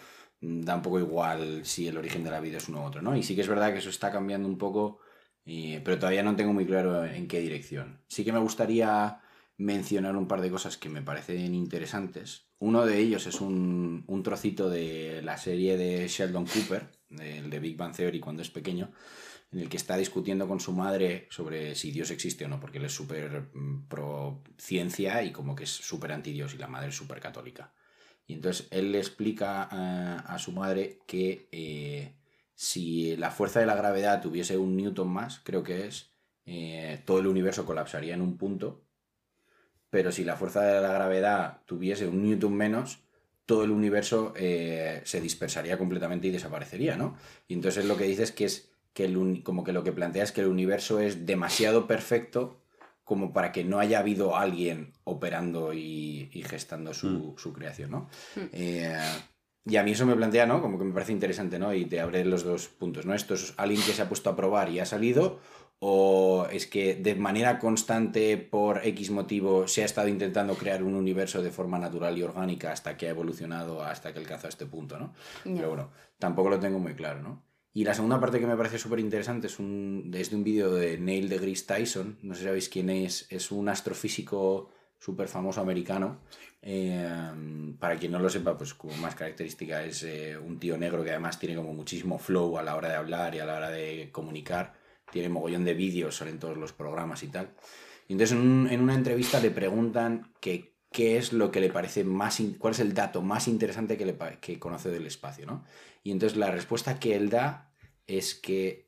da 0.47 0.77
un 0.77 0.83
poco 0.83 0.99
igual 0.99 1.65
si 1.65 1.89
el 1.89 1.97
origen 1.97 2.23
de 2.23 2.31
la 2.31 2.41
vida 2.41 2.59
es 2.59 2.69
uno 2.69 2.83
u 2.83 2.85
otro, 2.85 3.03
¿no? 3.03 3.17
Y 3.17 3.23
sí 3.23 3.35
que 3.35 3.41
es 3.41 3.49
verdad 3.49 3.73
que 3.73 3.79
eso 3.79 3.91
está 3.91 4.13
cambiando 4.13 4.49
un 4.49 4.59
poco, 4.59 5.01
pero 5.45 5.99
todavía 5.99 6.23
no 6.23 6.37
tengo 6.37 6.53
muy 6.53 6.67
claro 6.67 7.05
en 7.05 7.27
qué 7.27 7.41
dirección. 7.41 8.01
Sí 8.09 8.25
que 8.25 8.33
me 8.33 8.39
gustaría 8.39 9.21
mencionar 9.57 10.17
un 10.17 10.29
par 10.29 10.41
de 10.41 10.51
cosas 10.51 10.77
que 10.77 10.89
me 10.89 11.03
parecen 11.03 11.55
interesantes. 11.55 12.47
Uno 12.59 12.87
de 12.87 12.99
ellos 12.99 13.27
es 13.27 13.41
un, 13.41 14.05
un 14.07 14.23
trocito 14.23 14.69
de 14.71 15.21
la 15.23 15.37
serie 15.39 15.77
de 15.77 16.07
Sheldon 16.09 16.47
Cooper, 16.47 16.91
del 17.09 17.51
de 17.51 17.59
Big 17.59 17.77
Bang 17.77 17.95
Theory 17.95 18.21
cuando 18.21 18.43
es 18.43 18.51
pequeño, 18.51 18.93
en 19.53 19.61
el 19.61 19.69
que 19.69 19.77
está 19.77 19.97
discutiendo 19.97 20.49
con 20.49 20.61
su 20.61 20.73
madre 20.73 21.27
sobre 21.31 21.75
si 21.75 21.91
Dios 21.91 22.11
existe 22.11 22.45
o 22.45 22.49
no, 22.49 22.61
porque 22.61 22.79
él 22.79 22.85
es 22.85 22.93
súper 22.93 23.51
mm, 23.55 23.89
pro 23.89 24.43
ciencia 24.59 25.23
y 25.23 25.33
como 25.33 25.55
que 25.55 25.65
es 25.65 25.71
súper 25.71 26.13
anti 26.13 26.33
Dios 26.33 26.55
y 26.55 26.59
la 26.59 26.69
madre 26.69 26.89
es 26.89 26.97
súper 26.97 27.21
católica. 27.21 27.73
Y 28.27 28.35
entonces 28.35 28.67
él 28.71 28.93
le 28.93 28.99
explica 28.99 29.63
a, 29.63 30.17
a 30.19 30.39
su 30.39 30.53
madre 30.53 30.99
que 31.07 31.49
eh, 31.53 32.15
si 32.55 33.17
la 33.17 33.31
fuerza 33.31 33.61
de 33.61 33.67
la 33.67 33.77
gravedad 33.77 34.21
tuviese 34.21 34.57
un 34.57 34.77
newton 34.77 35.09
más, 35.09 35.41
creo 35.45 35.63
que 35.63 35.87
es, 35.87 36.11
eh, 36.47 37.03
todo 37.05 37.19
el 37.19 37.27
universo 37.27 37.67
colapsaría 37.67 38.15
en 38.15 38.23
un 38.23 38.39
punto, 38.39 38.83
pero 39.91 40.11
si 40.11 40.25
la 40.25 40.37
fuerza 40.37 40.63
de 40.63 40.81
la 40.81 40.93
gravedad 40.93 41.63
tuviese 41.67 42.07
un 42.07 42.23
newton 42.23 42.55
menos, 42.55 43.01
todo 43.45 43.65
el 43.65 43.71
universo 43.71 44.33
eh, 44.37 45.03
se 45.05 45.21
dispersaría 45.21 45.79
completamente 45.79 46.29
y 46.29 46.31
desaparecería, 46.33 46.97
¿no? 46.97 47.17
Y 47.47 47.55
entonces 47.55 47.85
lo 47.85 47.97
que 47.97 48.05
dice 48.05 48.25
es 48.25 48.33
que 48.33 48.45
es 48.45 48.71
que 48.93 49.05
el 49.05 49.43
como 49.45 49.63
que 49.63 49.73
lo 49.73 49.85
que 49.85 49.93
plantea 49.93 50.25
es 50.25 50.33
que 50.33 50.41
el 50.41 50.49
universo 50.49 51.01
es 51.01 51.27
demasiado 51.27 51.87
perfecto 51.87 52.59
como 53.07 53.33
para 53.33 53.53
que 53.53 53.63
no 53.63 53.79
haya 53.79 54.01
habido 54.01 54.37
alguien 54.37 54.93
operando 55.05 55.73
y, 55.73 56.29
y 56.33 56.43
gestando 56.43 56.93
su, 56.93 57.35
su 57.39 57.53
creación, 57.53 57.93
¿no? 57.93 58.09
Eh, 58.53 58.99
y 59.65 59.77
a 59.77 59.85
mí 59.85 59.93
eso 59.93 60.07
me 60.07 60.17
plantea, 60.17 60.45
¿no? 60.45 60.61
Como 60.61 60.77
que 60.77 60.85
me 60.85 60.93
parece 60.93 61.13
interesante, 61.13 61.57
¿no? 61.61 61.73
Y 61.73 61.85
te 61.85 62.01
abre 62.01 62.25
los 62.25 62.43
dos 62.43 62.67
puntos, 62.67 63.07
¿no? 63.07 63.15
Esto 63.15 63.35
es 63.35 63.55
alguien 63.59 63.81
que 63.81 63.93
se 63.93 64.03
ha 64.03 64.09
puesto 64.09 64.29
a 64.29 64.35
probar 64.35 64.71
y 64.71 64.81
ha 64.81 64.87
salido, 64.87 65.39
o 65.79 66.49
es 66.51 66.67
que 66.67 66.97
de 66.97 67.15
manera 67.15 67.61
constante, 67.61 68.37
por 68.39 68.85
X 68.85 69.13
motivo, 69.13 69.69
se 69.69 69.83
ha 69.83 69.85
estado 69.85 70.09
intentando 70.09 70.57
crear 70.57 70.83
un 70.83 70.97
universo 70.97 71.43
de 71.43 71.53
forma 71.53 71.79
natural 71.79 72.19
y 72.19 72.25
orgánica 72.25 72.73
hasta 72.73 72.97
que 72.97 73.07
ha 73.07 73.11
evolucionado, 73.11 73.85
hasta 73.85 74.13
que 74.13 74.19
alcanzó 74.19 74.49
este 74.49 74.67
punto, 74.67 74.99
¿no? 74.99 75.15
Ya. 75.45 75.55
Pero 75.55 75.69
bueno, 75.69 75.93
tampoco 76.19 76.51
lo 76.51 76.59
tengo 76.59 76.81
muy 76.81 76.97
claro, 76.97 77.23
¿no? 77.23 77.45
Y 77.77 77.85
la 77.85 77.93
segunda 77.93 78.19
parte 78.19 78.41
que 78.41 78.47
me 78.47 78.57
parece 78.57 78.79
súper 78.79 79.01
interesante 79.01 79.49
es, 79.49 79.59
un, 79.59 80.11
es 80.15 80.31
de 80.31 80.37
un 80.37 80.45
vídeo 80.45 80.73
de 80.73 80.97
Neil 80.97 81.29
deGrasse 81.29 81.67
Tyson, 81.67 82.17
no 82.23 82.33
sé 82.35 82.41
si 82.41 82.47
sabéis 82.47 82.69
quién 82.71 82.89
es, 82.89 83.27
es 83.29 83.51
un 83.51 83.69
astrofísico 83.69 84.71
súper 84.99 85.29
famoso 85.29 85.61
americano. 85.61 86.21
Eh, 86.63 87.07
para 87.79 87.97
quien 87.99 88.13
no 88.13 88.19
lo 88.19 88.31
sepa, 88.31 88.57
pues 88.57 88.73
como 88.73 88.97
más 88.97 89.15
característica 89.15 89.85
es 89.85 90.03
eh, 90.05 90.39
un 90.39 90.59
tío 90.59 90.79
negro 90.79 91.05
que 91.05 91.11
además 91.11 91.39
tiene 91.39 91.55
como 91.55 91.75
muchísimo 91.75 92.19
flow 92.19 92.57
a 92.57 92.63
la 92.63 92.77
hora 92.77 92.89
de 92.89 92.95
hablar 92.97 93.35
y 93.35 93.41
a 93.41 93.45
la 93.47 93.57
hora 93.57 93.71
de 93.71 94.09
comunicar. 94.11 94.73
Tiene 95.13 95.29
mogollón 95.29 95.67
de 95.67 95.75
vídeos, 95.75 96.17
salen 96.17 96.39
todos 96.39 96.57
los 96.57 96.73
programas 96.73 97.23
y 97.25 97.29
tal. 97.29 97.51
Y 98.09 98.15
entonces 98.15 98.39
en, 98.39 98.43
un- 98.43 98.69
en 98.71 98.81
una 98.81 98.95
entrevista 98.95 99.39
le 99.39 99.51
preguntan 99.51 100.33
que 100.41 100.73
qué 100.91 101.19
es 101.19 101.35
lo 101.35 101.51
que 101.51 101.61
le 101.61 101.69
parece 101.71 102.05
más, 102.05 102.41
cuál 102.59 102.73
es 102.73 102.81
el 102.81 102.95
dato 102.95 103.21
más 103.21 103.49
interesante 103.49 103.99
que, 103.99 104.07
le, 104.07 104.17
que 104.41 104.59
conoce 104.59 104.89
del 104.89 105.07
espacio, 105.07 105.45
¿no? 105.45 105.63
Y 106.03 106.11
entonces 106.11 106.39
la 106.39 106.51
respuesta 106.51 106.99
que 106.99 107.15
él 107.17 107.29
da 107.29 107.66
es 108.07 108.35
que 108.35 108.87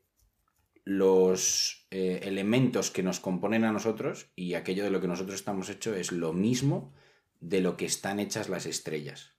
los 0.85 1.87
eh, 1.91 2.21
elementos 2.23 2.91
que 2.91 3.03
nos 3.03 3.21
componen 3.21 3.65
a 3.65 3.73
nosotros 3.73 4.31
y 4.37 4.55
aquello 4.55 4.85
de 4.85 4.91
lo 4.91 5.01
que 5.01 5.09
nosotros 5.09 5.35
estamos 5.35 5.69
hechos 5.69 5.97
es 5.97 6.13
lo 6.13 6.33
mismo 6.33 6.95
de 7.41 7.61
lo 7.61 7.77
que 7.77 7.85
están 7.85 8.21
hechas 8.21 8.49
las 8.49 8.67
estrellas. 8.67 9.35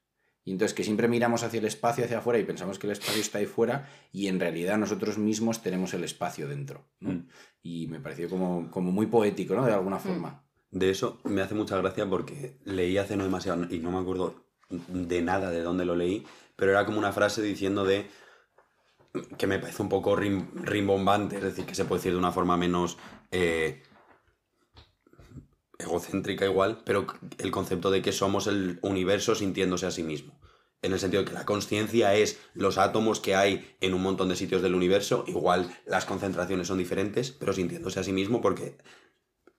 Y 0.45 0.51
entonces 0.51 0.75
que 0.75 0.83
siempre 0.83 1.07
miramos 1.07 1.43
hacia 1.43 1.59
el 1.59 1.65
espacio, 1.65 2.05
hacia 2.05 2.19
afuera 2.19 2.39
y 2.39 2.43
pensamos 2.43 2.79
que 2.79 2.87
el 2.87 2.93
espacio 2.93 3.21
está 3.21 3.39
ahí 3.39 3.45
fuera 3.45 3.89
y 4.11 4.27
en 4.27 4.39
realidad 4.39 4.77
nosotros 4.77 5.17
mismos 5.17 5.61
tenemos 5.61 5.93
el 5.93 6.03
espacio 6.03 6.47
dentro. 6.47 6.85
¿no? 6.99 7.11
Mm. 7.11 7.27
Y 7.61 7.87
me 7.87 7.99
pareció 7.99 8.29
como, 8.29 8.69
como 8.71 8.91
muy 8.91 9.07
poético, 9.07 9.55
¿no? 9.55 9.65
De 9.65 9.73
alguna 9.73 9.99
forma. 9.99 10.43
De 10.71 10.89
eso 10.89 11.19
me 11.23 11.41
hace 11.41 11.55
mucha 11.55 11.77
gracia 11.77 12.07
porque 12.07 12.57
leí 12.63 12.97
hace 12.97 13.17
no 13.17 13.23
demasiado 13.23 13.65
y 13.69 13.79
no 13.79 13.91
me 13.91 13.99
acuerdo 13.99 14.45
de 14.69 15.21
nada 15.21 15.49
de 15.49 15.61
dónde 15.61 15.85
lo 15.85 15.95
leí, 15.95 16.25
pero 16.55 16.71
era 16.71 16.85
como 16.85 16.99
una 16.99 17.11
frase 17.11 17.41
diciendo 17.41 17.85
de 17.85 18.07
que 19.37 19.47
me 19.47 19.59
parece 19.59 19.81
un 19.81 19.89
poco 19.89 20.15
rim- 20.15 20.49
rimbombante, 20.53 21.37
es 21.37 21.43
decir, 21.43 21.65
que 21.65 21.75
se 21.75 21.85
puede 21.85 21.99
decir 21.99 22.11
de 22.11 22.19
una 22.19 22.31
forma 22.31 22.57
menos 22.57 22.97
eh, 23.31 23.81
egocéntrica 25.77 26.45
igual, 26.45 26.81
pero 26.85 27.07
el 27.37 27.51
concepto 27.51 27.89
de 27.89 28.01
que 28.01 28.11
somos 28.11 28.47
el 28.47 28.79
universo 28.81 29.35
sintiéndose 29.35 29.87
a 29.87 29.91
sí 29.91 30.03
mismo. 30.03 30.39
En 30.81 30.93
el 30.93 30.99
sentido 30.99 31.23
de 31.23 31.29
que 31.29 31.35
la 31.35 31.45
conciencia 31.45 32.13
es 32.15 32.39
los 32.53 32.77
átomos 32.77 33.19
que 33.19 33.35
hay 33.35 33.75
en 33.81 33.93
un 33.93 34.01
montón 34.01 34.29
de 34.29 34.35
sitios 34.35 34.61
del 34.61 34.75
universo, 34.75 35.25
igual 35.27 35.75
las 35.85 36.05
concentraciones 36.05 36.67
son 36.67 36.77
diferentes, 36.77 37.31
pero 37.31 37.51
sintiéndose 37.51 37.99
a 37.99 38.03
sí 38.03 38.13
mismo 38.13 38.41
porque 38.41 38.77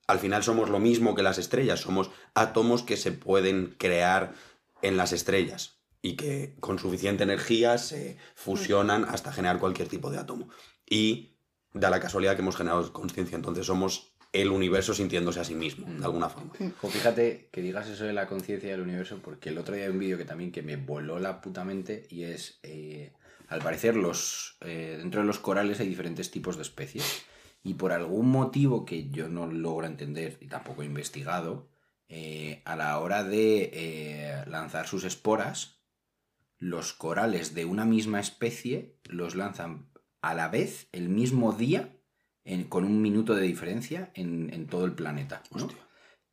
al 0.06 0.18
final 0.18 0.42
somos 0.42 0.70
lo 0.70 0.78
mismo 0.78 1.14
que 1.14 1.22
las 1.22 1.38
estrellas, 1.38 1.80
somos 1.80 2.10
átomos 2.34 2.82
que 2.82 2.96
se 2.96 3.12
pueden 3.12 3.74
crear 3.78 4.34
en 4.82 4.96
las 4.96 5.12
estrellas 5.12 5.79
y 6.02 6.16
que 6.16 6.56
con 6.60 6.78
suficiente 6.78 7.24
energía 7.24 7.78
se 7.78 8.16
fusionan 8.34 9.04
hasta 9.04 9.32
generar 9.32 9.58
cualquier 9.58 9.88
tipo 9.88 10.10
de 10.10 10.18
átomo. 10.18 10.48
Y 10.88 11.36
da 11.72 11.90
la 11.90 12.00
casualidad 12.00 12.34
que 12.36 12.42
hemos 12.42 12.56
generado 12.56 12.92
conciencia, 12.92 13.36
entonces 13.36 13.66
somos 13.66 14.12
el 14.32 14.50
universo 14.50 14.94
sintiéndose 14.94 15.40
a 15.40 15.44
sí 15.44 15.54
mismo, 15.54 15.86
de 15.88 16.04
alguna 16.04 16.28
forma. 16.28 16.52
Fíjate 16.88 17.48
que 17.50 17.62
digas 17.62 17.88
eso 17.88 18.04
de 18.04 18.12
la 18.12 18.28
conciencia 18.28 18.70
del 18.70 18.80
universo, 18.80 19.18
porque 19.22 19.48
el 19.48 19.58
otro 19.58 19.74
día 19.74 19.84
hay 19.84 19.90
un 19.90 19.98
vídeo 19.98 20.18
que 20.18 20.24
también 20.24 20.52
que 20.52 20.62
me 20.62 20.76
voló 20.76 21.18
la 21.18 21.40
puta 21.40 21.64
mente 21.64 22.06
y 22.10 22.24
es... 22.24 22.60
eh, 22.62 23.12
al 23.48 23.60
parecer 23.60 23.96
los, 23.96 24.56
eh, 24.60 24.94
dentro 24.98 25.22
de 25.22 25.26
los 25.26 25.40
corales 25.40 25.80
hay 25.80 25.88
diferentes 25.88 26.30
tipos 26.30 26.54
de 26.54 26.62
especies. 26.62 27.24
Y 27.64 27.74
por 27.74 27.90
algún 27.90 28.30
motivo 28.30 28.84
que 28.84 29.10
yo 29.10 29.28
no 29.28 29.48
logro 29.48 29.88
entender 29.88 30.38
y 30.40 30.46
tampoco 30.46 30.82
he 30.82 30.86
investigado, 30.86 31.68
eh, 32.08 32.62
a 32.64 32.76
la 32.76 32.96
hora 33.00 33.24
de 33.24 34.44
lanzar 34.46 34.86
sus 34.86 35.02
esporas, 35.02 35.79
los 36.60 36.92
corales 36.92 37.54
de 37.54 37.64
una 37.64 37.84
misma 37.84 38.20
especie 38.20 38.94
los 39.04 39.34
lanzan 39.34 39.88
a 40.22 40.34
la 40.34 40.48
vez, 40.48 40.88
el 40.92 41.08
mismo 41.08 41.52
día, 41.52 41.96
en- 42.44 42.64
con 42.64 42.84
un 42.84 43.02
minuto 43.02 43.34
de 43.34 43.42
diferencia 43.42 44.12
en, 44.14 44.52
en 44.52 44.66
todo 44.66 44.84
el 44.84 44.92
planeta. 44.92 45.42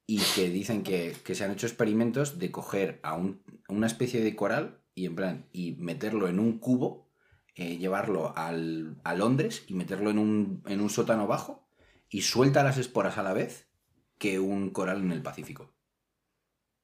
Y 0.06 0.20
que 0.36 0.50
dicen 0.50 0.84
que, 0.84 1.16
que 1.24 1.34
se 1.34 1.44
han 1.46 1.52
hecho 1.52 1.66
experimentos 1.66 2.38
de 2.40 2.52
coger 2.52 3.00
a 3.04 3.16
un- 3.16 3.42
una 3.70 3.88
especie 3.88 4.22
de 4.22 4.36
coral 4.36 4.84
y 4.94 5.06
en 5.06 5.16
plan, 5.16 5.46
y 5.54 5.74
meterlo 5.80 6.28
en 6.28 6.40
un 6.40 6.60
cubo, 6.60 7.10
eh, 7.56 7.78
llevarlo 7.78 8.38
al, 8.38 9.00
a 9.04 9.16
Londres 9.16 9.64
y 9.68 9.74
meterlo 9.74 10.10
en 10.10 10.20
un, 10.20 10.64
en 10.68 10.82
un 10.82 10.90
sótano 10.90 11.26
bajo 11.26 11.68
y 12.10 12.22
suelta 12.22 12.64
las 12.64 12.78
esporas 12.78 13.18
a 13.18 13.24
la 13.24 13.34
vez 13.34 13.70
que 14.18 14.40
un 14.40 14.72
coral 14.72 15.02
en 15.02 15.12
el 15.12 15.22
Pacífico. 15.22 15.74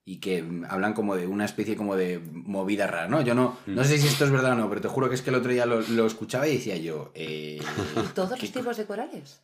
Y 0.06 0.18
que 0.20 0.44
mm, 0.44 0.66
hablan 0.70 0.94
como 0.94 1.16
de 1.16 1.28
una 1.28 1.46
especie 1.46 1.76
como 1.78 1.96
de 1.96 2.20
movida 2.20 2.88
rara, 2.88 3.08
¿no? 3.08 3.22
Yo 3.22 3.34
no, 3.36 3.58
no 3.68 3.84
sé 3.84 3.98
si 3.98 4.08
esto 4.08 4.26
es 4.26 4.32
verdad 4.32 4.52
o 4.52 4.56
no, 4.56 4.68
pero 4.70 4.82
te 4.82 4.88
juro 4.90 5.08
que 5.08 5.16
es 5.16 5.22
que 5.22 5.30
el 5.30 5.36
otro 5.38 5.52
día 5.52 5.66
lo, 5.66 5.80
lo 5.82 6.06
escuchaba 6.06 6.48
y 6.48 6.56
decía 6.58 6.76
yo, 6.78 7.12
eh, 7.16 7.60
¿Y 7.62 8.08
todos 8.14 8.34
¿qué 8.38 8.48
los 8.48 8.52
tipos 8.54 8.78
de 8.78 8.86
corales? 8.86 9.42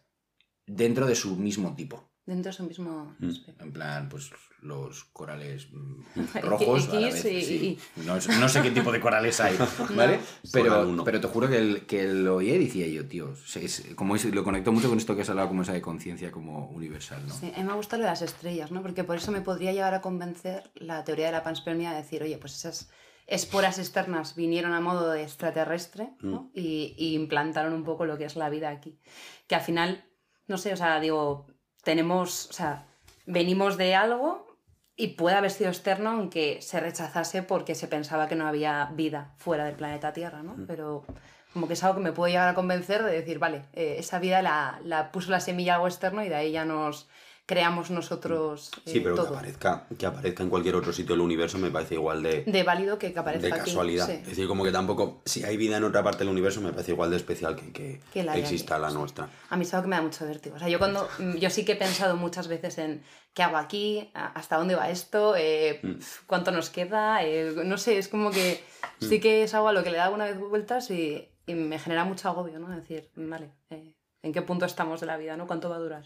dentro 0.67 1.05
de 1.07 1.15
su 1.15 1.35
mismo 1.35 1.75
tipo. 1.75 2.08
Dentro 2.29 2.51
de 2.51 2.57
su 2.57 2.63
mismo... 2.63 3.15
Mm. 3.19 3.29
En 3.59 3.71
plan, 3.73 4.07
pues 4.07 4.29
los 4.61 5.05
corales 5.05 5.67
mm, 5.71 6.37
rojos. 6.43 6.89
a 6.89 6.93
la 6.99 7.07
X 7.07 7.23
vez, 7.23 7.33
y- 7.33 7.41
sí. 7.45 7.79
No, 8.05 8.15
no 8.39 8.47
sé 8.49 8.61
qué 8.61 8.69
tipo 8.71 8.91
de 8.91 8.99
corales 8.99 9.39
hay, 9.39 9.57
¿vale? 9.95 10.19
Pero, 10.53 11.03
pero 11.03 11.19
te 11.19 11.27
juro 11.27 11.49
que, 11.49 11.57
el- 11.57 11.85
que 11.87 12.03
lo 12.07 12.35
oí 12.35 12.49
y 12.51 12.65
decía 12.65 12.87
yo, 12.87 13.07
tío, 13.07 13.33
es- 13.55 13.83
como 13.95 14.15
es- 14.15 14.25
lo 14.25 14.43
conecto 14.43 14.71
mucho 14.71 14.89
con 14.89 14.97
esto 14.99 15.15
que 15.15 15.23
has 15.23 15.29
hablado, 15.29 15.47
como 15.47 15.63
esa 15.63 15.73
de 15.73 15.81
conciencia 15.81 16.31
como 16.31 16.67
universal, 16.69 17.25
¿no? 17.27 17.33
Sí, 17.33 17.51
a 17.55 17.59
mí 17.59 17.63
me 17.63 17.73
gusta 17.73 17.97
lo 17.97 18.03
de 18.03 18.09
las 18.11 18.21
estrellas, 18.21 18.71
¿no? 18.71 18.81
Porque 18.83 19.03
por 19.03 19.17
eso 19.17 19.31
me 19.31 19.41
podría 19.41 19.71
llegar 19.73 19.95
a 19.95 20.01
convencer 20.01 20.69
la 20.75 21.03
teoría 21.03 21.25
de 21.27 21.31
la 21.31 21.43
panspermia 21.43 21.89
de 21.91 21.97
decir, 21.97 22.21
oye, 22.21 22.37
pues 22.37 22.53
esas 22.55 22.91
esporas 23.25 23.79
externas 23.79 24.35
vinieron 24.35 24.73
a 24.73 24.81
modo 24.81 25.09
de 25.11 25.23
extraterrestre 25.23 26.09
¿no? 26.21 26.51
y, 26.53 26.95
y 26.97 27.13
implantaron 27.15 27.73
un 27.73 27.83
poco 27.83 28.05
lo 28.05 28.17
que 28.17 28.25
es 28.25 28.35
la 28.35 28.49
vida 28.49 28.69
aquí. 28.69 28.99
Que 29.47 29.55
al 29.55 29.61
final, 29.61 30.03
no 30.47 30.57
sé, 30.57 30.73
o 30.73 30.77
sea, 30.77 30.99
digo, 30.99 31.47
tenemos, 31.83 32.49
o 32.49 32.53
sea, 32.53 32.85
venimos 33.25 33.77
de 33.77 33.95
algo 33.95 34.57
y 34.95 35.09
puede 35.09 35.37
haber 35.37 35.51
sido 35.51 35.69
externo 35.69 36.11
aunque 36.11 36.61
se 36.61 36.79
rechazase 36.79 37.41
porque 37.43 37.75
se 37.75 37.87
pensaba 37.87 38.27
que 38.27 38.35
no 38.35 38.47
había 38.47 38.89
vida 38.93 39.33
fuera 39.37 39.65
del 39.65 39.75
planeta 39.75 40.13
Tierra, 40.13 40.43
¿no? 40.43 40.55
Pero 40.67 41.05
como 41.53 41.67
que 41.67 41.73
es 41.73 41.83
algo 41.83 41.95
que 41.95 42.03
me 42.03 42.11
puede 42.11 42.33
llegar 42.33 42.49
a 42.49 42.53
convencer 42.53 43.03
de 43.03 43.11
decir, 43.11 43.39
vale, 43.39 43.65
eh, 43.73 43.95
esa 43.97 44.19
vida 44.19 44.41
la, 44.41 44.79
la 44.83 45.11
puso 45.11 45.31
la 45.31 45.39
semilla 45.39 45.75
algo 45.75 45.87
externo 45.87 46.23
y 46.23 46.29
de 46.29 46.35
ahí 46.35 46.51
ya 46.51 46.65
nos 46.65 47.07
creamos 47.49 47.89
nosotros 47.89 48.69
eh, 48.85 48.91
Sí, 48.91 48.99
pero 48.99 49.15
que 49.15 49.21
aparezca, 49.21 49.87
que 49.97 50.05
aparezca 50.05 50.43
en 50.43 50.49
cualquier 50.51 50.75
otro 50.75 50.93
sitio 50.93 51.15
del 51.15 51.21
universo 51.21 51.57
me 51.57 51.71
parece 51.71 51.95
igual 51.95 52.21
de, 52.21 52.43
De 52.45 52.61
válido 52.61 52.99
que, 52.99 53.11
que 53.11 53.17
aparezca 53.17 53.47
de 53.47 53.53
aquí. 53.55 53.71
casualidad. 53.71 54.05
sí. 54.05 54.11
Es 54.21 54.27
decir, 54.27 54.47
como 54.47 54.63
que 54.63 54.71
tampoco, 54.71 55.23
si 55.25 55.43
hay 55.43 55.57
vida 55.57 55.77
en 55.77 55.83
otra 55.83 56.03
parte 56.03 56.19
del 56.19 56.29
universo, 56.29 56.61
me 56.61 56.71
parece 56.71 56.91
igual 56.91 57.09
de 57.09 57.17
especial 57.17 57.55
que, 57.55 57.71
que, 57.73 58.01
Que 58.13 58.21
la 58.23 58.37
exista 58.37 58.75
aquí, 58.75 58.83
la 58.83 58.91
nuestra. 58.91 59.29
A 59.49 59.57
mí 59.57 59.63
es 59.63 59.73
algo 59.73 59.85
que 59.85 59.89
me 59.89 59.95
da 59.95 60.03
mucho 60.03 60.25
vértigo. 60.27 60.57
O 60.57 60.59
sea, 60.59 60.69
yo 60.69 60.77
cuando. 60.77 61.09
mm, 61.17 61.37
Yo 61.37 61.49
sí 61.49 61.65
que 61.65 61.71
he 61.71 61.75
pensado 61.75 62.15
muchas 62.15 62.47
veces 62.47 62.77
en 62.77 63.01
qué 63.33 63.41
hago 63.41 63.57
aquí, 63.57 64.11
hasta 64.13 64.57
dónde 64.57 64.75
va 64.75 64.91
esto, 64.91 65.35
eh, 65.35 65.79
Mm. 65.81 65.93
cuánto 66.27 66.51
nos 66.51 66.69
queda. 66.69 67.23
eh, 67.25 67.51
no 67.65 67.79
sé, 67.79 67.97
es 67.97 68.09
como 68.09 68.29
que 68.29 68.63
sí 69.01 69.19
que 69.19 69.41
es 69.43 69.55
algo 69.55 69.69
a 69.69 69.73
lo 69.73 69.83
que 69.83 69.89
le 69.89 69.97
da 69.97 70.05
alguna 70.05 70.25
vez 70.25 70.37
vueltas 70.37 70.91
y, 70.91 71.27
y 71.47 71.55
me 71.55 71.79
genera 71.79 72.03
mucho 72.05 72.29
agobio, 72.29 72.59
¿no? 72.59 72.69
Es 72.71 72.81
decir, 72.81 73.09
vale, 73.15 73.49
eh, 73.71 73.91
¿en 74.21 74.33
qué 74.33 74.43
punto 74.43 74.65
estamos 74.65 74.99
de 75.01 75.07
la 75.07 75.17
vida, 75.17 75.35
¿no? 75.35 75.47
¿Cuánto 75.47 75.67
va 75.69 75.77
a 75.77 75.79
durar? 75.79 76.03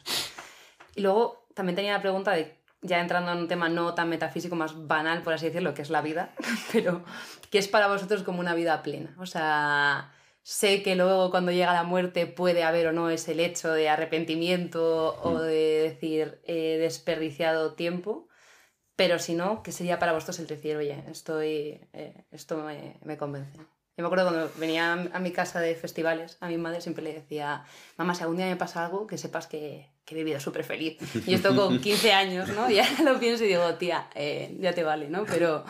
Y 0.96 1.02
luego 1.02 1.48
también 1.54 1.76
tenía 1.76 1.94
la 1.94 2.02
pregunta 2.02 2.32
de, 2.32 2.58
ya 2.82 3.00
entrando 3.00 3.32
en 3.32 3.40
un 3.40 3.48
tema 3.48 3.70
no 3.70 3.94
tan 3.94 4.10
metafísico, 4.10 4.56
más 4.56 4.88
banal, 4.88 5.24
por 5.24 5.34
así 5.34 5.48
decirlo, 5.48 5.74
que 5.74 5.82
es 5.82 5.90
la 5.90 6.02
vida, 6.02 6.34
pero 6.72 7.04
¿qué 7.50 7.58
es 7.58 7.68
para 7.68 7.88
vosotros 7.88 8.24
como 8.24 8.40
una 8.40 8.56
vida 8.56 8.84
plena? 8.84 9.16
O 9.20 9.26
sea, 9.26 10.14
sé 10.42 10.84
que 10.84 10.96
luego 10.96 11.32
cuando 11.32 11.52
llega 11.52 11.74
la 11.74 11.84
muerte 11.84 12.28
puede 12.28 12.64
haber 12.64 12.88
o 12.88 12.92
no 12.92 13.10
ese 13.10 13.44
hecho 13.44 13.72
de 13.72 13.90
arrepentimiento 13.90 15.20
o 15.24 15.40
de 15.40 15.90
decir 15.90 16.42
he 16.46 16.78
desperdiciado 16.78 17.74
tiempo, 17.74 18.28
pero 18.96 19.18
si 19.20 19.34
no, 19.34 19.64
¿qué 19.64 19.72
sería 19.72 20.00
para 20.00 20.14
vosotros 20.14 20.40
el 20.40 20.48
decir, 20.48 20.76
oye, 20.78 21.04
estoy, 21.10 21.82
eh, 21.94 22.26
esto 22.32 22.58
me, 22.58 23.00
me 23.04 23.18
convence? 23.18 23.60
Yo 23.96 24.02
me 24.04 24.08
acuerdo 24.08 24.26
cuando 24.30 24.52
venía 24.58 24.94
a 24.94 25.20
mi 25.20 25.32
casa 25.32 25.60
de 25.60 25.76
festivales, 25.76 26.38
a 26.40 26.48
mi 26.48 26.58
madre 26.58 26.82
siempre 26.82 27.04
le 27.04 27.14
decía, 27.14 27.64
mamá, 27.98 28.16
si 28.16 28.24
algún 28.24 28.38
día 28.38 28.48
me 28.48 28.56
pasa 28.56 28.84
algo, 28.86 29.06
que 29.06 29.20
sepas 29.20 29.46
que, 29.46 29.92
que 30.04 30.16
he 30.16 30.18
vivido 30.18 30.40
súper 30.40 30.64
feliz. 30.64 30.98
Y 31.28 31.36
esto 31.36 31.56
con 31.56 31.80
15 31.82 32.12
años, 32.12 32.50
¿no? 32.50 32.70
Y 32.72 32.80
ahora 32.80 33.04
lo 33.14 33.20
pienso 33.20 33.44
y 33.44 33.50
digo, 33.50 33.76
tía, 33.76 34.10
eh, 34.16 34.58
ya 34.60 34.74
te 34.74 34.84
vale, 34.84 35.10
¿no? 35.10 35.26
Pero 35.26 35.64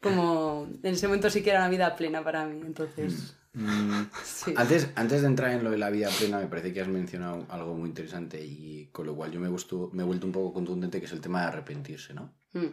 como 0.00 0.68
en 0.82 0.94
ese 0.94 1.06
momento 1.06 1.30
sí 1.30 1.42
que 1.42 1.50
era 1.50 1.60
una 1.60 1.68
vida 1.68 1.94
plena 1.96 2.24
para 2.24 2.44
mí, 2.46 2.60
entonces... 2.66 3.36
Mm, 3.54 4.02
Sí. 4.24 4.54
Antes, 4.56 4.88
antes 4.96 5.20
de 5.20 5.26
entrar 5.28 5.52
en 5.52 5.62
lo 5.62 5.70
de 5.70 5.78
la 5.78 5.90
vida 5.90 6.08
plena, 6.18 6.38
me 6.40 6.46
parece 6.48 6.72
que 6.72 6.80
has 6.80 6.88
mencionado 6.88 7.46
algo 7.48 7.74
muy 7.76 7.90
interesante 7.90 8.44
y 8.44 8.88
con 8.92 9.06
lo 9.06 9.14
cual 9.14 9.30
yo 9.30 9.38
me 9.38 9.48
vuelto, 9.48 9.88
me 9.92 10.02
he 10.02 10.06
vuelto 10.06 10.26
un 10.26 10.32
poco 10.32 10.52
contundente, 10.52 10.98
que 10.98 11.06
es 11.06 11.12
el 11.12 11.20
tema 11.20 11.42
de 11.42 11.46
arrepentirse, 11.48 12.12
¿no? 12.14 12.34
Mm, 12.54 12.66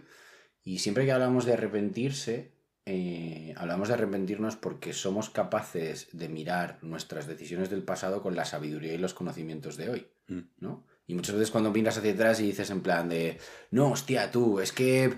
Y 0.63 0.79
siempre 0.79 1.05
que 1.05 1.11
hablamos 1.11 1.45
de 1.45 1.53
arrepentirse, 1.53 2.57
eh, 2.91 3.53
hablamos 3.55 3.87
de 3.87 3.93
arrepentirnos 3.93 4.55
porque 4.55 4.93
somos 4.93 5.29
capaces 5.29 6.07
de 6.11 6.27
mirar 6.27 6.79
nuestras 6.81 7.27
decisiones 7.27 7.69
del 7.69 7.83
pasado 7.83 8.23
con 8.23 8.35
la 8.35 8.45
sabiduría 8.45 8.93
y 8.93 8.97
los 8.97 9.13
conocimientos 9.13 9.77
de 9.77 9.89
hoy, 9.89 10.07
Mm. 10.27 10.39
¿no? 10.59 10.83
Y 11.07 11.13
muchas 11.15 11.35
veces 11.35 11.49
cuando 11.51 11.71
miras 11.71 11.97
hacia 11.97 12.11
atrás 12.13 12.39
y 12.39 12.43
dices 12.47 12.69
en 12.69 12.81
plan 12.81 13.09
de, 13.09 13.39
no, 13.71 13.91
hostia, 13.91 14.29
tú, 14.31 14.59
es 14.59 14.71
que 14.71 15.17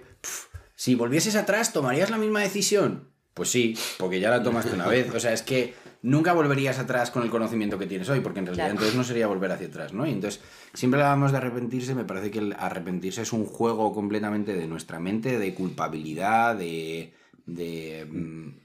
si 0.75 0.95
volvieses 0.95 1.35
atrás, 1.35 1.73
¿tomarías 1.73 2.09
la 2.09 2.17
misma 2.17 2.39
decisión? 2.41 3.09
Pues 3.33 3.49
sí, 3.49 3.77
porque 3.97 4.19
ya 4.19 4.29
la 4.29 4.41
tomaste 4.43 4.73
una 4.73 4.87
vez. 4.87 5.13
O 5.13 5.19
sea, 5.19 5.31
es 5.33 5.41
que 5.41 5.73
nunca 6.01 6.31
volverías 6.33 6.79
atrás 6.79 7.11
con 7.11 7.23
el 7.23 7.29
conocimiento 7.29 7.77
que 7.77 7.87
tienes 7.87 8.07
hoy, 8.09 8.19
porque 8.21 8.39
en 8.39 8.45
realidad 8.47 8.65
Claro. 8.65 8.73
entonces 8.79 8.95
no 8.97 9.03
sería 9.03 9.27
volver 9.27 9.51
hacia 9.51 9.67
atrás, 9.67 9.93
¿no? 9.93 10.05
Y 10.05 10.11
entonces, 10.11 10.41
siempre 10.73 11.01
hablamos 11.01 11.31
de 11.31 11.37
arrepentirse, 11.37 11.93
me 11.95 12.05
parece 12.05 12.31
que 12.31 12.39
el 12.39 12.53
arrepentirse 12.57 13.21
es 13.21 13.31
un 13.33 13.45
juego 13.45 13.93
completamente 13.93 14.53
de 14.53 14.67
nuestra 14.67 14.99
mente, 14.99 15.37
de 15.39 15.53
culpabilidad, 15.53 16.55
de, 16.55 17.13
de 17.45 18.07
mm, 18.09 18.59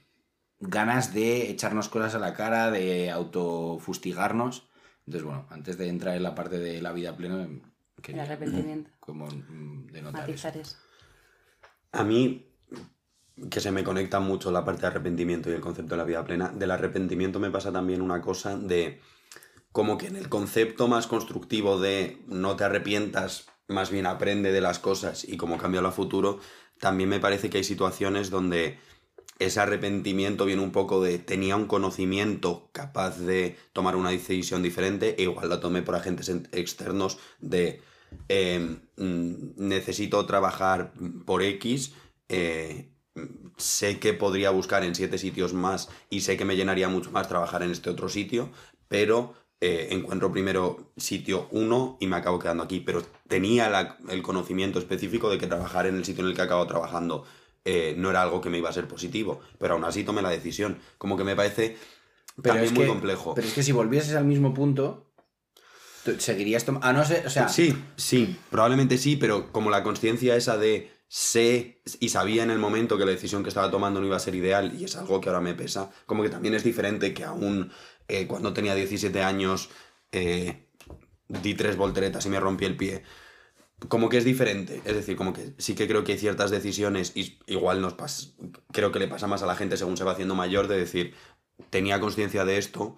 ganas 0.59 1.13
de 1.13 1.49
echarnos 1.49 1.89
cosas 1.89 2.15
a 2.15 2.19
la 2.19 2.33
cara, 2.33 2.71
de 2.71 3.11
autofustigarnos. 3.11 4.69
Entonces, 5.05 5.23
bueno, 5.23 5.45
antes 5.49 5.77
de 5.77 5.87
entrar 5.87 6.15
en 6.15 6.23
la 6.23 6.35
parte 6.35 6.59
de 6.59 6.81
la 6.81 6.91
vida 6.91 7.15
plena, 7.15 7.43
el 7.43 7.61
quería 8.01 8.23
arrepentimiento, 8.23 8.91
como 8.99 9.27
mm, 9.27 9.87
denotar 9.87 10.29
eso. 10.29 10.29
matizar 10.29 10.57
eso. 10.57 10.77
A 11.91 12.03
mí, 12.03 12.45
que 13.49 13.59
se 13.59 13.71
me 13.71 13.83
conecta 13.83 14.19
mucho 14.19 14.51
la 14.51 14.65
parte 14.65 14.81
de 14.81 14.87
arrepentimiento 14.87 15.49
y 15.49 15.53
el 15.53 15.61
concepto 15.61 15.95
de 15.95 15.97
la 15.97 16.03
vida 16.03 16.25
plena, 16.25 16.49
del 16.49 16.71
arrepentimiento 16.71 17.39
me 17.39 17.51
pasa 17.51 17.71
también 17.71 18.01
una 18.01 18.21
cosa 18.21 18.57
de 18.57 18.99
como 19.71 19.97
que 19.97 20.07
en 20.07 20.15
el 20.15 20.27
concepto 20.27 20.87
más 20.87 21.05
constructivo 21.05 21.79
de 21.79 22.23
no 22.27 22.55
te 22.55 22.63
arrepientas, 22.63 23.45
más 23.67 23.91
bien 23.91 24.07
aprende 24.07 24.51
de 24.51 24.61
las 24.61 24.79
cosas 24.79 25.23
y 25.23 25.37
como 25.37 25.57
cambia 25.57 25.81
a 25.81 25.91
futuro, 25.91 26.39
también 26.79 27.09
me 27.09 27.19
parece 27.19 27.49
que 27.49 27.57
hay 27.59 27.63
situaciones 27.63 28.29
donde 28.29 28.79
ese 29.39 29.59
arrepentimiento 29.59 30.45
viene 30.45 30.63
un 30.63 30.71
poco 30.71 31.01
de 31.03 31.19
tenía 31.19 31.55
un 31.55 31.67
conocimiento 31.67 32.69
capaz 32.71 33.19
de 33.19 33.57
tomar 33.73 33.95
una 33.95 34.09
decisión 34.11 34.63
diferente 34.63 35.15
e 35.19 35.23
igual 35.23 35.49
la 35.49 35.59
tomé 35.59 35.81
por 35.83 35.95
agentes 35.95 36.29
en- 36.29 36.47
externos 36.51 37.19
de 37.39 37.81
eh, 38.29 38.59
mm, 38.97 39.33
necesito 39.57 40.25
trabajar 40.25 40.93
por 41.25 41.43
X, 41.43 41.93
eh, 42.29 42.89
sé 43.57 43.99
que 43.99 44.13
podría 44.13 44.51
buscar 44.51 44.83
en 44.83 44.95
siete 44.95 45.17
sitios 45.17 45.53
más 45.53 45.89
y 46.09 46.21
sé 46.21 46.37
que 46.37 46.45
me 46.45 46.55
llenaría 46.55 46.89
mucho 46.89 47.11
más 47.11 47.27
trabajar 47.27 47.63
en 47.63 47.71
este 47.71 47.89
otro 47.89 48.09
sitio, 48.09 48.51
pero 48.87 49.33
eh, 49.59 49.87
encuentro 49.91 50.31
primero 50.31 50.91
sitio 50.97 51.47
1 51.51 51.97
y 51.99 52.07
me 52.07 52.15
acabo 52.17 52.37
quedando 52.39 52.63
aquí, 52.63 52.79
pero 52.79 53.01
tenía 53.27 53.69
la- 53.69 53.97
el 54.09 54.21
conocimiento 54.21 54.77
específico 54.79 55.29
de 55.29 55.37
que 55.39 55.47
trabajar 55.47 55.87
en 55.87 55.95
el 55.95 56.05
sitio 56.05 56.23
en 56.23 56.29
el 56.29 56.35
que 56.35 56.41
acabo 56.43 56.65
trabajando 56.67 57.25
eh, 57.65 57.95
no 57.97 58.09
era 58.11 58.21
algo 58.21 58.39
que 58.39 58.49
me 58.49 58.59
iba 58.59 58.69
a 58.69 58.73
ser 58.73 58.87
positivo, 58.87 59.41
pero 59.59 59.73
aún 59.73 59.83
así 59.83 60.03
tomé 60.05 60.21
la 60.21 60.29
decisión. 60.29 60.77
Como 60.97 61.17
que 61.17 61.23
me 61.25 61.35
parece 61.35 61.75
también 62.41 62.73
muy 62.73 62.83
que- 62.83 62.89
complejo. 62.89 63.33
Pero 63.35 63.47
es 63.47 63.53
que 63.53 63.63
si 63.63 63.71
volvieses 63.73 64.15
al 64.15 64.23
mismo 64.25 64.53
punto, 64.53 65.05
seguirías 66.19 66.63
tomando... 66.63 66.87
A 66.87 66.93
no 66.93 67.03
ser, 67.03 67.25
o 67.27 67.29
sea, 67.29 67.49
Sí, 67.49 67.75
sí, 67.97 68.37
probablemente 68.49 68.97
sí, 68.97 69.17
pero 69.17 69.51
como 69.51 69.69
la 69.69 69.83
conciencia 69.83 70.35
esa 70.35 70.57
de 70.57 70.91
sé 71.09 71.81
y 71.99 72.09
sabía 72.09 72.43
en 72.43 72.51
el 72.51 72.59
momento 72.59 72.97
que 72.97 73.05
la 73.05 73.11
decisión 73.11 73.41
que 73.43 73.49
estaba 73.49 73.71
tomando 73.71 73.99
no 73.99 74.05
iba 74.07 74.15
a 74.17 74.19
ser 74.19 74.35
ideal 74.35 74.73
y 74.79 74.83
es 74.85 74.95
algo 74.97 75.19
que 75.21 75.29
ahora 75.29 75.41
me 75.41 75.53
pesa, 75.53 75.89
como 76.05 76.21
que 76.23 76.29
también 76.29 76.53
es 76.53 76.63
diferente 76.63 77.13
que 77.13 77.23
aún 77.23 77.71
eh, 78.07 78.27
cuando 78.27 78.53
tenía 78.53 78.75
17 78.75 79.21
años 79.23 79.69
eh, 80.11 80.67
di 81.27 81.53
tres 81.55 81.75
volteretas 81.77 82.25
y 82.25 82.29
me 82.29 82.39
rompí 82.39 82.65
el 82.65 82.77
pie. 82.77 83.03
Como 83.89 84.09
que 84.09 84.17
es 84.17 84.23
diferente, 84.25 84.81
es 84.85 84.95
decir, 84.95 85.15
como 85.15 85.33
que 85.33 85.53
sí 85.59 85.75
que 85.75 85.87
creo 85.87 86.03
que 86.03 86.13
hay 86.13 86.17
ciertas 86.17 86.49
decisiones 86.49 87.11
y 87.15 87.37
igual 87.45 87.79
nos 87.79 87.93
pasa, 87.93 88.29
creo 88.71 88.91
que 88.91 88.97
le 88.99 89.07
pasa 89.07 89.27
más 89.27 89.43
a 89.43 89.45
la 89.45 89.55
gente 89.55 89.77
según 89.77 89.97
se 89.97 90.03
va 90.03 90.13
haciendo 90.13 90.33
mayor 90.33 90.67
de 90.67 90.77
decir, 90.79 91.13
tenía 91.69 91.99
conciencia 91.99 92.43
de 92.43 92.57
esto, 92.57 92.97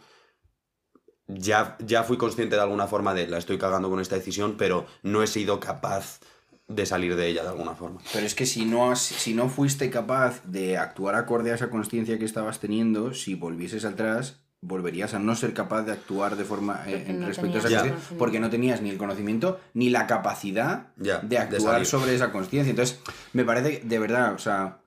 ya, 1.28 1.78
ya 1.86 2.04
fui 2.04 2.18
consciente 2.18 2.56
de 2.56 2.62
alguna 2.62 2.88
forma 2.88 3.13
de 3.13 3.28
la 3.28 3.38
estoy 3.38 3.58
cagando 3.58 3.89
con 3.89 4.00
esta 4.00 4.16
decisión, 4.16 4.56
pero 4.58 4.86
no 5.04 5.22
he 5.22 5.28
sido 5.28 5.60
capaz 5.60 6.20
de 6.68 6.86
salir 6.86 7.16
de 7.16 7.28
ella 7.28 7.44
de 7.44 7.50
alguna 7.50 7.75
forma. 7.75 8.00
Pero 8.13 8.25
es 8.25 8.36
que 8.36 8.46
si 8.46 8.66
no, 8.66 8.92
has- 8.92 9.01
si 9.01 9.34
no 9.34 9.50
fuiste 9.50 9.89
capaz 9.89 10.44
de 10.46 10.78
actuar 10.78 11.16
acorde 11.16 11.51
a 11.51 11.56
esa 11.56 11.70
conciencia 11.70 12.18
que 12.20 12.25
estabas 12.25 12.60
teniendo, 12.60 13.13
si 13.13 13.36
volvieses 13.36 13.86
atrás, 13.86 14.39
volverías 14.62 15.13
a 15.13 15.20
no 15.20 15.36
ser 15.36 15.54
capaz 15.54 15.84
de 15.84 15.94
actuar 15.94 16.36
de 16.36 16.44
forma 16.44 16.84
eh, 16.86 17.06
en 17.08 17.22
no 17.22 17.28
respecto 17.28 17.58
a 17.58 17.60
esa 17.60 17.70
conciencia, 17.82 18.18
porque 18.18 18.39
no 18.42 18.50
tenías 18.50 18.82
ni 18.82 18.89
el 18.89 18.98
conocimiento 18.98 19.60
ni 19.74 19.89
la 19.89 20.06
capacidad 20.06 20.88
Ya, 20.98 21.20
de 21.20 21.28
de 21.30 21.38
actuar 21.38 21.74
salir. 21.75 21.86
sobre 21.88 22.16
esa 22.16 22.32
conciencia. 22.32 22.70
Entonces, 22.70 23.00
me 23.34 23.46
parece 23.46 23.80
que, 23.80 23.86
de 23.88 24.00
verdad, 24.00 24.34
o 24.34 24.38
sea, 24.38 24.80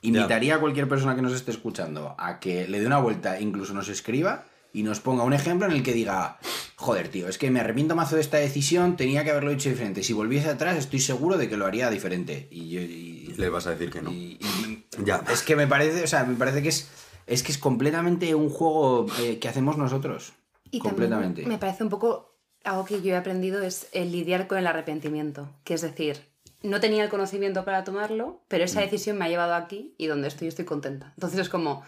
invitaría 0.00 0.56
a 0.56 0.60
cualquier 0.60 0.88
persona 0.88 1.14
que 1.14 1.22
nos 1.22 1.32
esté 1.34 1.50
escuchando 1.50 2.14
a 2.18 2.40
que 2.40 2.66
le 2.68 2.80
dé 2.80 2.86
una 2.86 2.98
vuelta, 2.98 3.38
incluso 3.40 3.74
nos 3.74 3.88
escriba 3.88 4.44
y 4.72 4.82
nos 4.82 5.00
ponga 5.00 5.22
un 5.24 5.34
ejemplo 5.34 5.66
en 5.66 5.72
el 5.72 5.82
que 5.82 5.92
diga, 5.92 6.38
joder, 6.76 7.08
tío, 7.08 7.28
es 7.28 7.36
que 7.36 7.50
me 7.50 7.60
arrepiento 7.60 7.94
mazo 7.94 8.14
de 8.16 8.22
esta 8.22 8.38
decisión, 8.38 8.96
tenía 8.96 9.22
que 9.24 9.30
haberlo 9.30 9.50
hecho 9.50 9.68
diferente. 9.68 10.02
Si 10.02 10.14
volviese 10.14 10.48
atrás, 10.48 10.78
estoy 10.78 10.98
seguro 11.00 11.36
de 11.36 11.50
que 11.50 11.58
lo 11.58 11.66
haría 11.66 11.90
diferente. 11.90 12.48
Y 12.50 12.70
yo... 12.70 12.80
y- 12.80 13.34
Le 13.36 13.48
vas 13.50 13.66
a 13.66 13.70
decir 13.72 13.90
que 13.90 14.00
no. 14.02 14.10
y- 14.10 14.38
y- 14.40 14.84
Ya. 15.04 15.22
es 15.30 15.42
que 15.42 15.54
me 15.56 15.66
parece, 15.66 16.02
o 16.02 16.06
sea, 16.06 16.24
me 16.24 16.34
parece 16.36 16.62
que 16.62 16.68
es, 16.70 16.88
es 17.26 17.42
que 17.42 17.52
es 17.52 17.58
completamente 17.58 18.34
un 18.34 18.48
juego 18.50 19.06
eh, 19.20 19.38
que 19.38 19.48
hacemos 19.48 19.76
nosotros. 19.76 20.32
Y 20.70 20.78
completamente. 20.78 21.44
me 21.46 21.58
parece 21.58 21.84
un 21.84 21.90
poco 21.90 22.34
algo 22.64 22.84
que 22.84 23.02
yo 23.02 23.12
he 23.12 23.16
aprendido 23.16 23.62
es 23.62 23.88
el 23.92 24.10
lidiar 24.12 24.46
con 24.46 24.58
el 24.58 24.66
arrepentimiento. 24.66 25.48
Que 25.64 25.74
es 25.74 25.80
decir, 25.82 26.20
no 26.62 26.80
tenía 26.80 27.04
el 27.04 27.10
conocimiento 27.10 27.64
para 27.64 27.84
tomarlo, 27.84 28.40
pero 28.48 28.64
Mm. 28.64 28.66
esa 28.66 28.80
decisión 28.80 29.18
me 29.18 29.24
ha 29.24 29.28
llevado 29.28 29.54
aquí 29.54 29.94
y 29.98 30.06
donde 30.06 30.28
estoy 30.28 30.48
estoy 30.48 30.64
contenta. 30.64 31.12
Entonces 31.16 31.40
es 31.40 31.48
como, 31.48 31.82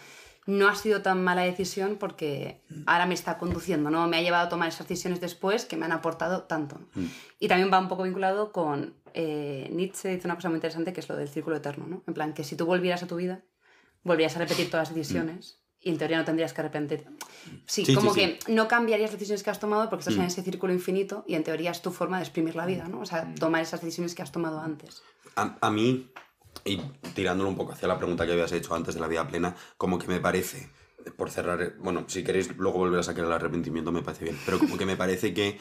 no 0.47 0.69
ha 0.69 0.75
sido 0.75 1.01
tan 1.01 1.23
mala 1.25 1.43
decisión 1.43 1.97
porque 1.99 2.61
ahora 2.87 3.07
me 3.07 3.15
está 3.15 3.39
conduciendo, 3.39 3.89
¿no? 3.91 4.07
Me 4.09 4.19
ha 4.19 4.23
llevado 4.23 4.47
a 4.47 4.49
tomar 4.51 4.69
esas 4.69 4.87
decisiones 4.87 5.21
después 5.21 5.65
que 5.65 5.77
me 5.77 5.87
han 5.87 5.93
aportado 5.93 6.43
tanto. 6.43 6.79
Y 7.39 7.49
también 7.49 7.73
va 7.73 7.79
un 7.79 7.89
poco 7.89 8.03
vinculado 8.03 8.53
con 8.53 8.95
eh, 9.15 9.69
Nietzsche 9.73 10.09
dice 10.09 10.27
una 10.27 10.35
cosa 10.35 10.49
muy 10.49 10.57
interesante 10.57 10.93
que 10.93 11.01
es 11.01 11.09
lo 11.09 11.17
del 11.17 11.29
círculo 11.29 11.57
eterno, 11.57 11.87
¿no? 11.89 12.03
En 12.07 12.13
plan, 12.15 12.35
que 12.35 12.43
si 12.45 12.57
tú 12.57 12.67
volvieras 12.67 13.03
a 13.03 13.07
tu 13.07 13.15
vida, 13.17 13.43
volverías 14.05 14.37
a 14.37 14.39
repetir 14.39 14.71
todas 14.71 14.89
las 14.91 14.95
decisiones 14.97 15.59
y 15.81 15.91
en 15.91 15.99
teoría 15.99 16.19
no 16.19 16.25
tendrías 16.25 16.53
que 16.53 16.61
arrepentir. 16.61 17.05
Sí, 17.67 17.85
Sí, 17.85 17.95
como 17.95 18.15
sí, 18.15 18.21
que 18.21 18.53
no 18.53 18.69
cambiarías 18.69 19.11
las 19.11 19.19
decisiones 19.19 19.43
que 19.43 19.51
has 19.51 19.61
tomado 19.61 19.91
porque 19.91 20.01
estás 20.03 20.15
en 20.17 20.23
ese 20.23 20.43
círculo 20.43 20.73
infinito 20.73 21.25
y 21.27 21.35
en 21.35 21.45
teoría 21.45 21.73
es 21.73 21.83
tu 21.83 21.91
forma 21.91 22.19
de 22.19 22.23
exprimir 22.25 22.57
la 22.57 22.65
vida, 22.65 22.89
¿no? 22.89 23.01
O 23.01 23.07
sea, 23.07 23.35
tomar 23.35 23.63
esas 23.63 23.81
decisiones 23.81 24.15
que 24.15 24.23
has 24.23 24.33
tomado 24.33 24.61
antes. 24.61 25.03
A, 25.37 25.57
a 25.61 25.71
mí, 25.71 26.11
y 26.65 26.79
tirándolo 27.15 27.51
un 27.51 27.57
poco 27.57 27.73
hacia 27.73 27.89
la 27.89 27.99
pregunta 27.99 28.25
que 28.25 28.33
habías 28.33 28.53
hecho 28.53 28.75
antes 28.75 28.95
de 28.95 29.01
la 29.01 29.09
vida 29.09 29.27
plena, 29.27 29.57
como 29.77 29.99
que 29.99 30.07
me 30.07 30.21
parece, 30.21 30.71
por 31.17 31.31
cerrar, 31.31 31.75
bueno, 31.79 32.05
si 32.07 32.25
queréis 32.25 32.57
luego 32.57 32.79
volver 32.79 33.01
a 33.01 33.03
sacar 33.03 33.25
el 33.25 33.33
arrepentimiento 33.33 33.93
me 33.93 34.03
parece 34.03 34.25
bien, 34.25 34.39
pero 34.47 34.59
como 34.59 34.79
que 34.79 34.87
me 34.87 34.97
parece 34.97 35.35
que 35.35 35.59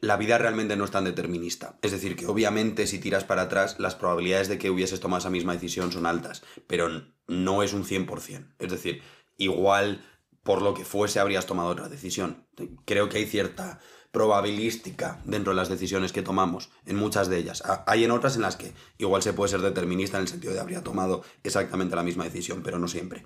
la 0.00 0.16
vida 0.16 0.38
realmente 0.38 0.76
no 0.76 0.84
es 0.84 0.90
tan 0.90 1.04
determinista. 1.04 1.78
Es 1.82 1.90
decir, 1.92 2.16
que 2.16 2.26
obviamente 2.26 2.86
si 2.86 2.98
tiras 2.98 3.24
para 3.24 3.42
atrás, 3.42 3.76
las 3.78 3.94
probabilidades 3.94 4.48
de 4.48 4.58
que 4.58 4.70
hubieses 4.70 5.00
tomado 5.00 5.20
esa 5.20 5.30
misma 5.30 5.54
decisión 5.54 5.90
son 5.92 6.06
altas, 6.06 6.42
pero 6.66 6.88
no 7.26 7.62
es 7.62 7.72
un 7.72 7.84
100%. 7.84 8.54
Es 8.58 8.70
decir, 8.70 9.02
igual 9.38 10.04
por 10.42 10.62
lo 10.62 10.74
que 10.74 10.84
fuese 10.84 11.18
habrías 11.18 11.46
tomado 11.46 11.70
otra 11.70 11.88
decisión. 11.88 12.46
Creo 12.84 13.08
que 13.08 13.18
hay 13.18 13.26
cierta 13.26 13.80
probabilística 14.12 15.20
dentro 15.24 15.52
de 15.52 15.56
las 15.56 15.68
decisiones 15.68 16.12
que 16.12 16.22
tomamos, 16.22 16.70
en 16.84 16.96
muchas 16.96 17.28
de 17.28 17.38
ellas. 17.38 17.62
Ha- 17.64 17.84
Hay 17.86 18.04
en 18.04 18.10
otras 18.10 18.36
en 18.36 18.42
las 18.42 18.56
que 18.56 18.72
igual 18.98 19.22
se 19.22 19.32
puede 19.32 19.50
ser 19.50 19.60
determinista 19.60 20.18
en 20.18 20.22
el 20.22 20.28
sentido 20.28 20.52
de 20.54 20.60
habría 20.60 20.82
tomado 20.84 21.22
exactamente 21.42 21.96
la 21.96 22.02
misma 22.02 22.24
decisión, 22.24 22.62
pero 22.62 22.78
no 22.78 22.86
siempre. 22.88 23.24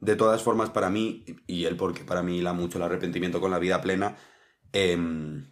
De 0.00 0.14
todas 0.16 0.42
formas, 0.42 0.70
para 0.70 0.88
mí, 0.90 1.24
y 1.46 1.64
el 1.64 1.76
porque 1.76 2.04
para 2.04 2.22
mí 2.22 2.38
hila 2.38 2.52
mucho 2.52 2.78
el 2.78 2.84
arrepentimiento 2.84 3.40
con 3.40 3.50
la 3.50 3.58
vida 3.58 3.80
plena, 3.80 4.16
em, 4.72 5.46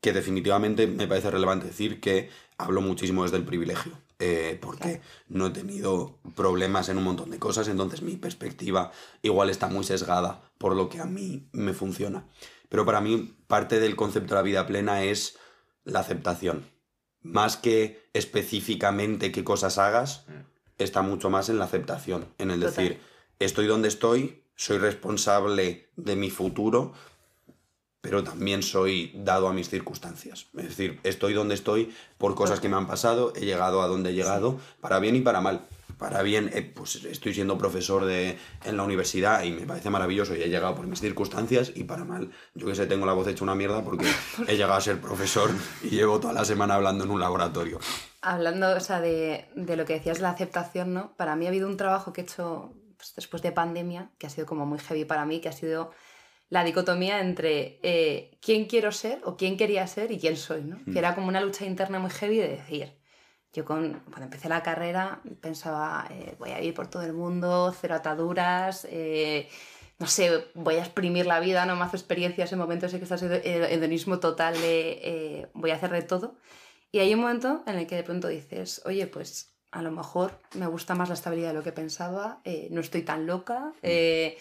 que 0.00 0.12
definitivamente 0.12 0.86
me 0.86 1.06
parece 1.06 1.30
relevante 1.30 1.66
decir 1.66 2.00
que 2.00 2.30
hablo 2.56 2.80
muchísimo 2.80 3.22
desde 3.22 3.36
el 3.36 3.44
privilegio, 3.44 3.92
eh, 4.18 4.58
porque 4.60 5.00
no 5.28 5.46
he 5.46 5.50
tenido 5.50 6.18
problemas 6.34 6.88
en 6.88 6.98
un 6.98 7.04
montón 7.04 7.30
de 7.30 7.38
cosas, 7.38 7.68
entonces 7.68 8.02
mi 8.02 8.16
perspectiva 8.16 8.92
igual 9.22 9.50
está 9.50 9.68
muy 9.68 9.84
sesgada 9.84 10.42
por 10.58 10.76
lo 10.76 10.88
que 10.88 11.00
a 11.00 11.06
mí 11.06 11.48
me 11.52 11.72
funciona. 11.72 12.24
Pero 12.68 12.84
para 12.84 13.00
mí 13.00 13.34
parte 13.46 13.80
del 13.80 13.96
concepto 13.96 14.34
de 14.34 14.40
la 14.40 14.42
vida 14.42 14.66
plena 14.66 15.02
es 15.02 15.38
la 15.84 16.00
aceptación. 16.00 16.66
Más 17.22 17.56
que 17.56 18.08
específicamente 18.14 19.32
qué 19.32 19.44
cosas 19.44 19.78
hagas, 19.78 20.24
está 20.78 21.02
mucho 21.02 21.28
más 21.28 21.48
en 21.48 21.58
la 21.58 21.66
aceptación, 21.66 22.26
en 22.38 22.50
el 22.50 22.60
Total. 22.60 22.74
decir, 22.74 23.00
estoy 23.38 23.66
donde 23.66 23.88
estoy, 23.88 24.44
soy 24.54 24.78
responsable 24.78 25.90
de 25.96 26.16
mi 26.16 26.30
futuro, 26.30 26.92
pero 28.00 28.24
también 28.24 28.62
soy 28.62 29.12
dado 29.14 29.48
a 29.48 29.52
mis 29.52 29.68
circunstancias. 29.68 30.46
Es 30.56 30.64
decir, 30.64 31.00
estoy 31.02 31.34
donde 31.34 31.54
estoy 31.54 31.94
por 32.18 32.34
cosas 32.34 32.60
que 32.60 32.68
me 32.68 32.76
han 32.76 32.86
pasado, 32.86 33.32
he 33.36 33.44
llegado 33.44 33.82
a 33.82 33.88
donde 33.88 34.10
he 34.10 34.14
llegado, 34.14 34.58
para 34.80 34.98
bien 34.98 35.16
y 35.16 35.20
para 35.20 35.40
mal. 35.40 35.66
Para 35.98 36.22
bien, 36.22 36.50
eh, 36.54 36.62
pues 36.62 37.04
estoy 37.04 37.34
siendo 37.34 37.58
profesor 37.58 38.06
de, 38.06 38.38
en 38.64 38.76
la 38.78 38.84
universidad 38.84 39.42
y 39.42 39.50
me 39.50 39.66
parece 39.66 39.90
maravilloso 39.90 40.34
y 40.34 40.40
he 40.40 40.48
llegado 40.48 40.74
por 40.74 40.86
mis 40.86 40.98
circunstancias 40.98 41.72
y 41.74 41.84
para 41.84 42.04
mal, 42.04 42.30
yo 42.54 42.66
que 42.66 42.74
sé, 42.74 42.86
tengo 42.86 43.04
la 43.04 43.12
voz 43.12 43.28
hecha 43.28 43.44
una 43.44 43.54
mierda 43.54 43.84
porque 43.84 44.06
he 44.48 44.56
llegado 44.56 44.74
a 44.74 44.80
ser 44.80 44.98
profesor 44.98 45.50
y 45.82 45.90
llevo 45.90 46.18
toda 46.18 46.32
la 46.32 46.46
semana 46.46 46.76
hablando 46.76 47.04
en 47.04 47.10
un 47.10 47.20
laboratorio. 47.20 47.80
Hablando, 48.22 48.74
o 48.74 48.80
sea, 48.80 49.02
de, 49.02 49.50
de 49.54 49.76
lo 49.76 49.84
que 49.84 49.92
decías 49.92 50.16
de 50.16 50.22
la 50.22 50.30
aceptación, 50.30 50.94
¿no? 50.94 51.14
Para 51.16 51.36
mí 51.36 51.44
ha 51.44 51.50
habido 51.50 51.68
un 51.68 51.76
trabajo 51.76 52.14
que 52.14 52.22
he 52.22 52.24
hecho 52.24 52.72
pues, 52.96 53.14
después 53.14 53.42
de 53.42 53.52
pandemia, 53.52 54.10
que 54.16 54.26
ha 54.26 54.30
sido 54.30 54.46
como 54.46 54.64
muy 54.64 54.78
heavy 54.78 55.04
para 55.04 55.26
mí, 55.26 55.40
que 55.40 55.50
ha 55.50 55.52
sido 55.52 55.90
la 56.50 56.64
dicotomía 56.64 57.20
entre 57.20 57.78
eh, 57.82 58.36
quién 58.42 58.66
quiero 58.66 58.90
ser 58.90 59.20
o 59.24 59.36
quién 59.36 59.56
quería 59.56 59.86
ser 59.86 60.10
y 60.10 60.18
quién 60.18 60.36
soy, 60.36 60.62
¿no? 60.62 60.80
Que 60.92 60.98
era 60.98 61.14
como 61.14 61.28
una 61.28 61.40
lucha 61.40 61.64
interna 61.64 62.00
muy 62.00 62.10
heavy 62.10 62.38
de 62.38 62.48
decir, 62.48 62.92
yo 63.52 63.64
con, 63.64 64.00
cuando 64.00 64.24
empecé 64.24 64.48
la 64.48 64.62
carrera 64.62 65.20
pensaba, 65.40 66.08
eh, 66.10 66.34
voy 66.40 66.50
a 66.50 66.60
ir 66.60 66.74
por 66.74 66.88
todo 66.88 67.04
el 67.04 67.12
mundo, 67.12 67.72
cero 67.80 67.94
ataduras, 67.94 68.86
eh, 68.90 69.48
no 70.00 70.08
sé, 70.08 70.48
voy 70.54 70.74
a 70.74 70.80
exprimir 70.80 71.26
la 71.26 71.38
vida, 71.38 71.64
no 71.66 71.76
más 71.76 71.94
experiencias 71.94 72.52
en 72.52 72.58
momentos 72.58 72.92
en 72.92 72.98
que 72.98 73.04
estás 73.04 73.22
en 73.22 73.32
hedonismo 73.44 74.18
total 74.18 74.54
de 74.54 75.48
voy 75.54 75.70
a 75.70 75.76
hacer 75.76 75.90
de 75.90 76.02
todo. 76.02 76.34
Y 76.90 76.98
hay 76.98 77.14
un 77.14 77.20
momento 77.20 77.62
en 77.66 77.76
el 77.76 77.86
que 77.86 77.94
de 77.94 78.02
pronto 78.02 78.26
dices, 78.26 78.82
oye, 78.86 79.06
pues 79.06 79.54
a 79.70 79.82
lo 79.82 79.92
mejor 79.92 80.40
me 80.54 80.66
gusta 80.66 80.96
más 80.96 81.08
la 81.08 81.14
estabilidad 81.14 81.48
de 81.48 81.54
lo 81.54 81.62
que 81.62 81.70
pensaba, 81.70 82.40
no 82.70 82.80
estoy 82.80 83.02
tan 83.02 83.26
loca, 83.26 83.72
eh, 83.82 84.36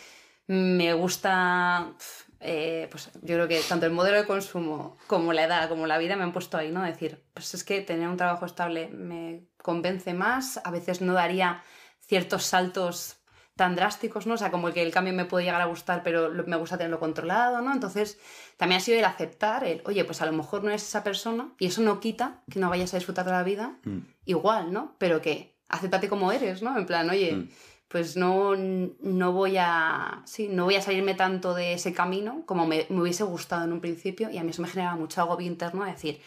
me 0.50 0.94
gusta, 0.94 1.94
eh, 2.40 2.88
pues 2.90 3.12
yo 3.22 3.36
creo 3.36 3.48
que 3.48 3.62
tanto 3.70 3.86
el 3.86 3.92
modelo 3.92 4.18
de 4.18 4.26
consumo 4.26 4.98
como 5.06 5.32
la 5.32 5.44
edad, 5.44 5.70
como 5.70 5.86
la 5.86 6.00
vida 6.00 6.16
me 6.16 6.24
han 6.24 6.32
puesto 6.34 6.58
ahí, 6.58 6.72
¿no? 6.72 6.82
Decir, 6.82 7.24
pues 7.36 7.54
es 7.54 7.64
que 7.64 7.82
tener 7.82 8.10
un 8.10 8.18
trabajo 8.18 8.48
estable 8.48 8.90
me 8.90 9.44
convence 9.62 10.16
más, 10.16 10.60
a 10.64 10.72
veces 10.72 11.02
no 11.02 11.14
daría 11.14 11.62
ciertos 12.02 12.46
saltos 12.46 13.18
tan 13.56 13.76
drásticos, 13.76 14.26
¿no? 14.26 14.34
O 14.34 14.38
sea, 14.38 14.50
como 14.50 14.72
que 14.72 14.82
el 14.82 14.92
cambio 14.92 15.14
me 15.14 15.26
puede 15.26 15.46
llegar 15.46 15.62
a 15.62 15.66
gustar, 15.66 16.02
pero 16.02 16.32
me 16.32 16.56
gusta 16.56 16.78
tenerlo 16.78 17.00
controlado, 17.00 17.62
¿no? 17.62 17.72
Entonces, 17.72 18.18
también 18.58 18.82
ha 18.82 18.84
sido 18.84 18.98
el 18.98 19.06
aceptar 19.06 19.64
el, 19.66 19.84
oye, 19.86 20.04
pues 20.04 20.20
a 20.24 20.26
lo 20.26 20.32
mejor 20.32 20.64
no 20.64 20.70
eres 20.70 20.82
esa 20.82 21.04
persona 21.04 21.54
y 21.60 21.68
eso 21.68 21.82
no 21.84 22.00
quita 22.00 22.42
que 22.50 22.58
no 22.60 22.72
vayas 22.72 22.92
a 22.96 22.98
disfrutar 22.98 23.26
de 23.26 23.32
la 23.34 23.44
vida 23.44 23.78
igual, 24.26 24.74
¿no? 24.74 24.96
Pero 24.98 25.22
que 25.22 25.60
acéptate 25.68 26.10
como 26.10 26.32
eres, 26.32 26.64
¿no? 26.64 26.76
En 26.76 26.88
plan, 26.88 27.08
oye, 27.08 27.34
Mm. 27.34 27.50
Pues 27.90 28.16
no, 28.16 28.56
no 28.56 29.34
voy 29.34 29.58
a 29.58 30.22
sí, 30.26 30.48
no 30.48 30.64
voy 30.66 30.76
a 30.76 30.82
salirme 30.82 31.16
tanto 31.16 31.54
de 31.54 31.74
ese 31.74 31.94
camino 31.94 32.44
como 32.46 32.66
me, 32.66 32.86
me 32.90 33.02
hubiese 33.02 33.24
gustado 33.24 33.66
en 33.66 33.74
un 33.74 33.82
principio 33.82 34.30
y 34.30 34.38
a 34.38 34.44
mí 34.44 34.52
eso 34.52 34.62
me 34.62 34.70
generaba 34.70 34.96
mucho 34.96 35.22
agobio 35.22 35.48
interno 35.48 35.84
de 35.84 35.92
decir, 35.92 36.22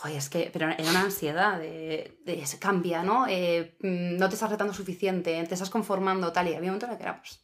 Joder, 0.00 0.16
es 0.16 0.30
que, 0.30 0.50
pero 0.52 0.70
era 0.70 0.90
una 0.90 1.02
ansiedad 1.02 1.58
de, 1.58 2.18
de 2.24 2.42
cambia, 2.58 3.02
¿no? 3.02 3.26
Eh, 3.28 3.76
mm, 3.80 4.16
no 4.16 4.28
te 4.28 4.34
estás 4.34 4.50
retando 4.50 4.72
suficiente, 4.72 5.44
te 5.44 5.54
estás 5.54 5.68
conformando, 5.68 6.32
tal, 6.32 6.48
y 6.48 6.54
había 6.54 6.70
un 6.70 6.78
momento 6.78 6.86
en 6.86 6.92
el 6.92 6.98
que 6.98 7.02
era, 7.02 7.20
pues, 7.20 7.42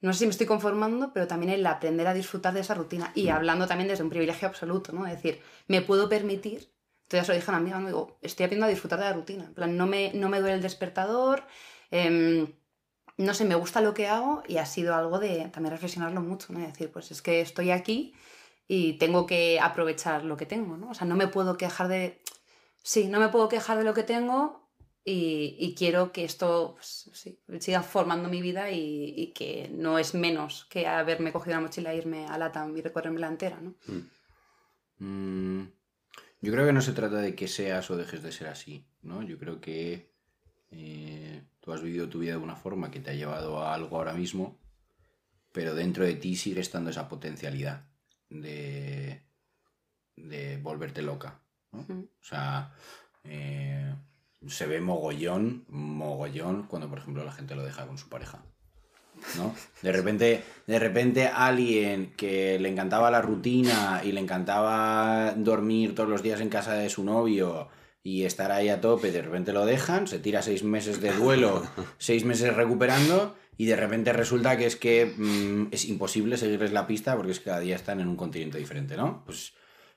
no 0.00 0.12
sé 0.12 0.20
si 0.20 0.26
me 0.26 0.32
estoy 0.32 0.46
conformando, 0.46 1.12
pero 1.12 1.28
también 1.28 1.52
el 1.52 1.64
aprender 1.64 2.08
a 2.08 2.14
disfrutar 2.14 2.54
de 2.54 2.60
esa 2.60 2.74
rutina 2.74 3.12
y 3.14 3.28
hablando 3.28 3.68
también 3.68 3.88
desde 3.88 4.02
un 4.02 4.10
privilegio 4.10 4.48
absoluto, 4.48 4.92
¿no? 4.92 5.06
Es 5.06 5.12
decir, 5.12 5.40
me 5.68 5.80
puedo 5.80 6.08
permitir, 6.08 6.72
entonces 7.04 7.28
lo 7.28 7.34
dije 7.34 7.46
a 7.48 7.50
una 7.50 7.58
amiga, 7.58 7.78
¿no? 7.78 7.86
digo, 7.86 8.18
estoy 8.20 8.44
aprendiendo 8.44 8.66
a 8.66 8.70
disfrutar 8.70 8.98
de 8.98 9.04
la 9.04 9.12
rutina, 9.12 9.44
en 9.44 9.54
plan, 9.54 9.76
no 9.76 9.86
me, 9.86 10.12
no 10.14 10.28
me 10.28 10.40
duele 10.40 10.56
el 10.56 10.62
despertador, 10.62 11.44
em, 11.92 12.52
no 13.18 13.34
sé, 13.34 13.44
me 13.44 13.54
gusta 13.54 13.80
lo 13.80 13.94
que 13.94 14.08
hago 14.08 14.42
y 14.48 14.56
ha 14.56 14.66
sido 14.66 14.94
algo 14.94 15.18
de 15.18 15.48
también 15.52 15.72
reflexionarlo 15.72 16.20
mucho, 16.20 16.52
¿no? 16.52 16.60
Es 16.60 16.72
decir, 16.72 16.90
pues 16.90 17.10
es 17.10 17.22
que 17.22 17.40
estoy 17.40 17.70
aquí 17.70 18.14
y 18.66 18.94
tengo 18.94 19.26
que 19.26 19.60
aprovechar 19.60 20.24
lo 20.24 20.36
que 20.36 20.46
tengo, 20.46 20.76
¿no? 20.76 20.90
O 20.90 20.94
sea, 20.94 21.06
no 21.06 21.16
me 21.16 21.28
puedo 21.28 21.56
quejar 21.56 21.88
de... 21.88 22.22
Sí, 22.82 23.08
no 23.08 23.20
me 23.20 23.28
puedo 23.28 23.48
quejar 23.48 23.78
de 23.78 23.84
lo 23.84 23.94
que 23.94 24.02
tengo 24.02 24.68
y, 25.04 25.56
y 25.58 25.74
quiero 25.74 26.12
que 26.12 26.24
esto 26.24 26.74
pues, 26.74 27.10
sí, 27.12 27.40
siga 27.60 27.82
formando 27.82 28.28
mi 28.28 28.40
vida 28.40 28.70
y, 28.70 29.14
y 29.16 29.32
que 29.32 29.70
no 29.72 29.98
es 29.98 30.14
menos 30.14 30.66
que 30.70 30.86
haberme 30.86 31.32
cogido 31.32 31.56
la 31.56 31.62
mochila 31.62 31.92
e 31.92 31.96
irme 31.96 32.26
a 32.26 32.38
Latam 32.38 32.76
y 32.76 32.82
recorrerme 32.82 33.20
la 33.20 33.28
entera, 33.28 33.60
¿no? 33.60 33.74
Mm, 34.98 35.68
yo 36.40 36.52
creo 36.52 36.66
que 36.66 36.72
no 36.72 36.82
se 36.82 36.92
trata 36.92 37.16
de 37.16 37.34
que 37.34 37.48
seas 37.48 37.90
o 37.90 37.96
dejes 37.96 38.22
de 38.22 38.32
ser 38.32 38.48
así, 38.48 38.86
¿no? 39.02 39.22
Yo 39.22 39.38
creo 39.38 39.60
que 39.60 40.12
eh, 40.70 41.42
tú 41.62 41.72
has 41.72 41.80
vivido 41.80 42.10
tu 42.10 42.18
vida 42.18 42.32
de 42.32 42.38
una 42.38 42.56
forma 42.56 42.90
que 42.90 43.00
te 43.00 43.10
ha 43.10 43.14
llevado 43.14 43.62
a 43.62 43.72
algo 43.72 43.96
ahora 43.96 44.12
mismo 44.12 44.58
pero 45.52 45.74
dentro 45.74 46.04
de 46.04 46.14
ti 46.14 46.34
sigue 46.34 46.60
estando 46.60 46.90
esa 46.90 47.08
potencialidad 47.08 47.84
de, 48.30 49.22
de 50.16 50.56
volverte 50.56 51.02
loca. 51.02 51.40
¿no? 51.70 51.80
O 51.80 52.24
sea, 52.24 52.72
eh, 53.24 53.94
se 54.46 54.66
ve 54.66 54.80
mogollón, 54.80 55.64
mogollón, 55.68 56.64
cuando 56.64 56.88
por 56.88 56.98
ejemplo 56.98 57.24
la 57.24 57.32
gente 57.32 57.54
lo 57.54 57.62
deja 57.62 57.86
con 57.86 57.98
su 57.98 58.08
pareja. 58.08 58.42
¿no? 59.36 59.54
De 59.82 59.92
repente, 59.92 60.42
de 60.66 60.78
repente 60.78 61.28
alguien 61.28 62.14
que 62.16 62.58
le 62.58 62.70
encantaba 62.70 63.10
la 63.10 63.22
rutina 63.22 64.00
y 64.02 64.12
le 64.12 64.20
encantaba 64.20 65.34
dormir 65.36 65.94
todos 65.94 66.08
los 66.08 66.22
días 66.22 66.40
en 66.40 66.48
casa 66.48 66.74
de 66.74 66.88
su 66.88 67.04
novio 67.04 67.68
y 68.02 68.24
estar 68.24 68.50
ahí 68.50 68.68
a 68.68 68.80
tope, 68.80 69.12
de 69.12 69.22
repente 69.22 69.52
lo 69.52 69.64
dejan, 69.64 70.08
se 70.08 70.18
tira 70.18 70.42
seis 70.42 70.64
meses 70.64 71.00
de 71.00 71.12
duelo, 71.12 71.62
seis 71.98 72.24
meses 72.24 72.54
recuperando 72.54 73.34
y 73.56 73.66
de 73.66 73.76
repente 73.76 74.12
resulta 74.12 74.56
que 74.56 74.66
es 74.66 74.76
que 74.76 75.14
mm, 75.16 75.68
es 75.70 75.84
imposible 75.84 76.36
seguirles 76.36 76.72
la 76.72 76.86
pista 76.86 77.16
porque 77.16 77.32
es 77.32 77.38
que 77.38 77.46
cada 77.46 77.60
día 77.60 77.76
están 77.76 78.00
en 78.00 78.08
un 78.08 78.16
continente 78.16 78.58
diferente, 78.58 78.96
¿no? 78.96 79.22
Pues 79.24 79.52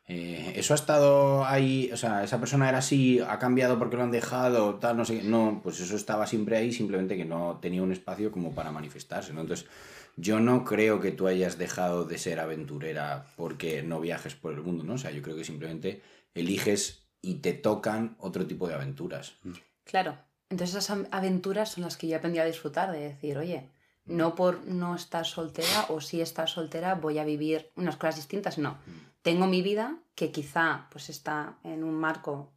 eh, 0.07 0.53
eso 0.55 0.73
ha 0.73 0.75
estado 0.75 1.45
ahí, 1.45 1.89
o 1.91 1.97
sea, 1.97 2.23
esa 2.23 2.39
persona 2.39 2.69
era 2.69 2.77
así, 2.77 3.19
ha 3.19 3.39
cambiado 3.39 3.79
porque 3.79 3.97
lo 3.97 4.03
han 4.03 4.11
dejado, 4.11 4.75
tal, 4.75 4.97
no 4.97 5.05
sé. 5.05 5.23
No, 5.23 5.61
pues 5.63 5.79
eso 5.79 5.95
estaba 5.95 6.27
siempre 6.27 6.57
ahí, 6.57 6.71
simplemente 6.71 7.17
que 7.17 7.25
no 7.25 7.57
tenía 7.61 7.81
un 7.81 7.91
espacio 7.91 8.31
como 8.31 8.53
para 8.53 8.71
manifestarse, 8.71 9.33
¿no? 9.33 9.41
Entonces, 9.41 9.67
yo 10.15 10.39
no 10.39 10.63
creo 10.63 10.99
que 11.01 11.11
tú 11.11 11.27
hayas 11.27 11.57
dejado 11.57 12.05
de 12.05 12.17
ser 12.19 12.39
aventurera 12.39 13.25
porque 13.35 13.81
no 13.81 13.99
viajes 13.99 14.35
por 14.35 14.53
el 14.53 14.61
mundo, 14.61 14.83
¿no? 14.83 14.93
O 14.93 14.97
sea, 14.97 15.11
yo 15.11 15.23
creo 15.23 15.35
que 15.35 15.43
simplemente 15.43 16.01
eliges 16.35 17.04
y 17.25 17.35
te 17.35 17.53
tocan 17.53 18.15
otro 18.19 18.45
tipo 18.45 18.67
de 18.67 18.75
aventuras. 18.75 19.35
Claro. 19.83 20.15
Entonces 20.49 20.75
esas 20.75 21.05
aventuras 21.09 21.71
son 21.71 21.83
las 21.83 21.97
que 21.97 22.07
yo 22.07 22.17
aprendí 22.17 22.37
a 22.37 22.45
disfrutar, 22.45 22.91
de 22.91 22.99
decir, 22.99 23.37
oye, 23.39 23.71
no 24.05 24.35
por 24.35 24.63
no 24.67 24.93
estar 24.93 25.25
soltera 25.25 25.87
o 25.89 26.01
si 26.01 26.21
estar 26.21 26.47
soltera 26.47 26.93
voy 26.93 27.17
a 27.17 27.25
vivir 27.25 27.71
unas 27.75 27.97
cosas 27.97 28.17
distintas, 28.17 28.59
no. 28.59 28.77
Tengo 29.23 29.47
mi 29.47 29.63
vida 29.63 29.97
que 30.13 30.31
quizá 30.31 30.87
pues 30.91 31.09
está 31.09 31.57
en 31.63 31.83
un 31.83 31.95
marco 31.95 32.51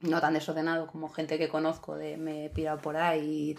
no 0.00 0.20
tan 0.20 0.34
desordenado 0.34 0.86
como 0.86 1.08
gente 1.08 1.38
que 1.38 1.48
conozco 1.48 1.96
de 1.96 2.18
me 2.18 2.44
he 2.44 2.50
pirado 2.50 2.78
por 2.82 2.98
ahí 2.98 3.56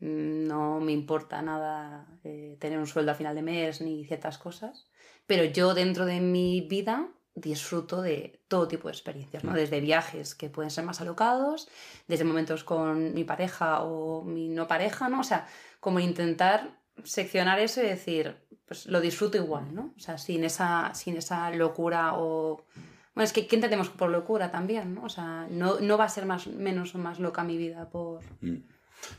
y 0.00 0.04
mm, 0.04 0.46
no 0.46 0.78
me 0.78 0.92
importa 0.92 1.42
nada 1.42 2.06
eh, 2.22 2.56
tener 2.60 2.78
un 2.78 2.86
sueldo 2.86 3.10
a 3.10 3.16
final 3.16 3.34
de 3.34 3.42
mes 3.42 3.80
ni 3.80 4.04
ciertas 4.04 4.38
cosas, 4.38 4.86
pero 5.26 5.44
yo 5.44 5.74
dentro 5.74 6.06
de 6.06 6.20
mi 6.20 6.60
vida 6.60 7.08
disfruto 7.36 8.02
de 8.02 8.40
todo 8.48 8.66
tipo 8.66 8.88
de 8.88 8.92
experiencias, 8.92 9.44
¿no? 9.44 9.52
Desde 9.52 9.80
viajes 9.80 10.34
que 10.34 10.48
pueden 10.48 10.70
ser 10.70 10.84
más 10.84 11.00
alocados, 11.00 11.68
desde 12.08 12.24
momentos 12.24 12.64
con 12.64 13.12
mi 13.14 13.24
pareja 13.24 13.82
o 13.82 14.24
mi 14.24 14.48
no 14.48 14.66
pareja, 14.66 15.08
¿no? 15.08 15.20
O 15.20 15.24
sea, 15.24 15.46
como 15.78 16.00
intentar 16.00 16.70
seccionar 17.04 17.60
eso 17.60 17.82
y 17.82 17.86
decir, 17.86 18.36
pues 18.66 18.86
lo 18.86 19.00
disfruto 19.00 19.36
igual, 19.36 19.74
¿no? 19.74 19.92
O 19.96 20.00
sea, 20.00 20.16
sin 20.18 20.44
esa, 20.44 20.92
sin 20.94 21.16
esa 21.16 21.50
locura 21.50 22.14
o... 22.16 22.64
Bueno, 23.14 23.24
es 23.24 23.32
que 23.32 23.46
¿qué 23.46 23.56
entendemos 23.56 23.88
por 23.90 24.10
locura 24.10 24.50
también, 24.50 24.94
¿no? 24.94 25.04
O 25.04 25.08
sea, 25.08 25.46
no, 25.50 25.78
no 25.80 25.96
va 25.98 26.04
a 26.04 26.08
ser 26.08 26.26
más, 26.26 26.46
menos 26.46 26.94
o 26.94 26.98
más 26.98 27.18
loca 27.20 27.44
mi 27.44 27.56
vida 27.58 27.88
por... 27.90 28.20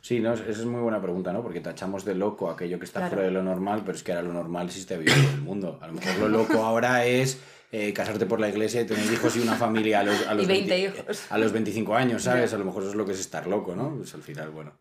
Sí, 0.01 0.19
no, 0.19 0.33
esa 0.33 0.49
es 0.49 0.65
muy 0.65 0.81
buena 0.81 0.99
pregunta, 1.01 1.31
¿no? 1.31 1.43
Porque 1.43 1.61
tachamos 1.61 2.03
de 2.03 2.15
loco 2.15 2.49
aquello 2.49 2.79
que 2.79 2.85
está 2.85 2.99
Claro. 3.01 3.13
fuera 3.13 3.27
de 3.27 3.31
lo 3.33 3.43
normal, 3.43 3.83
pero 3.85 3.95
es 3.95 4.03
que 4.03 4.11
ahora 4.11 4.23
lo 4.27 4.33
normal 4.33 4.65
existe 4.67 4.97
vivir 4.97 5.13
en 5.13 5.35
el 5.35 5.41
mundo. 5.41 5.77
A 5.81 5.87
lo 5.87 5.93
mejor 5.93 6.17
lo 6.17 6.29
loco 6.29 6.63
ahora 6.65 7.05
es 7.05 7.39
eh, 7.71 7.93
casarte 7.93 8.25
por 8.25 8.39
la 8.39 8.49
iglesia 8.49 8.81
y 8.81 8.85
tener 8.85 9.11
hijos 9.11 9.35
y 9.35 9.39
una 9.39 9.55
familia 9.55 9.99
a 9.99 10.03
los, 10.03 10.25
a 10.27 10.33
los, 10.35 10.43
Y 10.43 10.47
20 10.47 10.69
20 10.81 10.99
hijos. 11.01 11.31
a 11.31 11.37
los 11.37 11.51
25 11.51 11.95
años, 11.95 12.23
¿sabes? 12.23 12.53
A 12.53 12.57
lo 12.57 12.65
mejor 12.65 12.83
eso 12.83 12.91
es 12.91 12.97
lo 12.97 13.05
que 13.05 13.11
es 13.13 13.19
estar 13.19 13.47
loco, 13.47 13.75
¿no? 13.75 13.95
Pues 13.97 14.13
al 14.13 14.23
final, 14.23 14.49
bueno. 14.51 14.77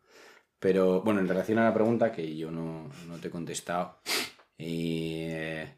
Pero 0.59 1.03
bueno, 1.03 1.21
en 1.21 1.29
relación 1.29 1.59
a 1.59 1.65
la 1.65 1.75
pregunta 1.75 2.11
que 2.13 2.37
yo 2.37 2.51
no, 2.51 2.89
no 3.07 3.17
te 3.19 3.29
he 3.29 3.31
contestado, 3.31 3.99
eh, 4.59 5.75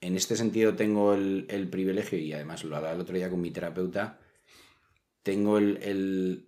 en 0.00 0.16
este 0.16 0.36
sentido 0.36 0.74
tengo 0.74 1.14
el, 1.14 1.46
el 1.48 1.68
privilegio, 1.68 2.18
y 2.18 2.32
además 2.32 2.64
lo 2.64 2.76
hablaba 2.76 2.94
el 2.94 3.00
otro 3.00 3.14
día 3.16 3.30
con 3.30 3.40
mi 3.40 3.50
terapeuta, 3.50 4.18
tengo 5.22 5.58
el, 5.58 5.76
el- 5.82 6.46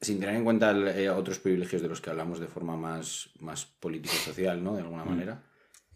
sin 0.00 0.18
tener 0.20 0.34
en 0.34 0.44
cuenta 0.44 0.70
el, 0.70 0.88
eh, 0.88 1.08
otros 1.10 1.38
privilegios 1.38 1.80
de 1.82 1.88
los 1.88 2.00
que 2.00 2.10
hablamos 2.10 2.40
de 2.40 2.46
forma 2.48 2.76
más, 2.76 3.30
más 3.40 3.64
político-social, 3.66 4.62
¿no? 4.62 4.74
De 4.74 4.82
alguna 4.82 5.04
manera, 5.04 5.42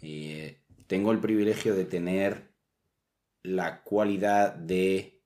eh, 0.01 0.63
tengo 0.89 1.13
el 1.13 1.21
privilegio 1.21 1.77
de 1.77 1.85
tener 1.85 2.55
la 3.43 3.83
cualidad 3.85 4.55
de 4.55 5.23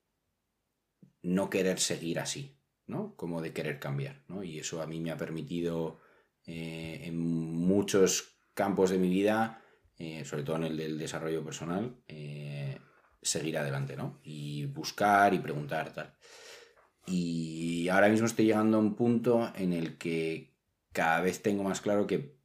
no 1.23 1.49
querer 1.49 1.79
seguir 1.79 2.19
así, 2.19 2.61
¿no? 2.87 3.17
Como 3.17 3.41
de 3.41 3.53
querer 3.53 3.79
cambiar, 3.79 4.25
¿no? 4.29 4.43
Y 4.43 4.59
eso 4.59 4.83
a 4.83 4.87
mí 4.87 5.01
me 5.01 5.13
ha 5.13 5.17
permitido 5.17 6.01
eh, 6.45 7.03
en 7.05 7.17
muchos 7.19 8.37
campos 8.55 8.91
de 8.91 8.99
mi 8.99 9.09
vida, 9.09 9.63
eh, 9.97 10.25
sobre 10.25 10.43
todo 10.43 10.57
en 10.57 10.65
el 10.65 10.77
del 10.77 10.99
desarrollo 10.99 11.45
personal, 11.45 11.97
eh, 12.09 12.79
seguir 13.23 13.57
adelante, 13.57 13.97
¿no? 13.97 14.21
Y 14.25 14.67
buscar 14.67 15.33
y 15.33 15.39
preguntar, 15.39 15.95
tal. 15.95 16.13
Y 17.07 17.89
ahora 17.89 18.09
mismo 18.09 18.27
estoy 18.27 18.47
llegando 18.47 18.79
a 18.79 18.81
un 18.81 18.97
punto 18.97 19.53
en 19.55 19.73
el 19.73 19.97
que 19.97 20.57
cada 20.93 21.21
vez 21.21 21.41
tengo 21.41 21.63
más 21.63 21.81
claro 21.81 22.07
que 22.09 22.37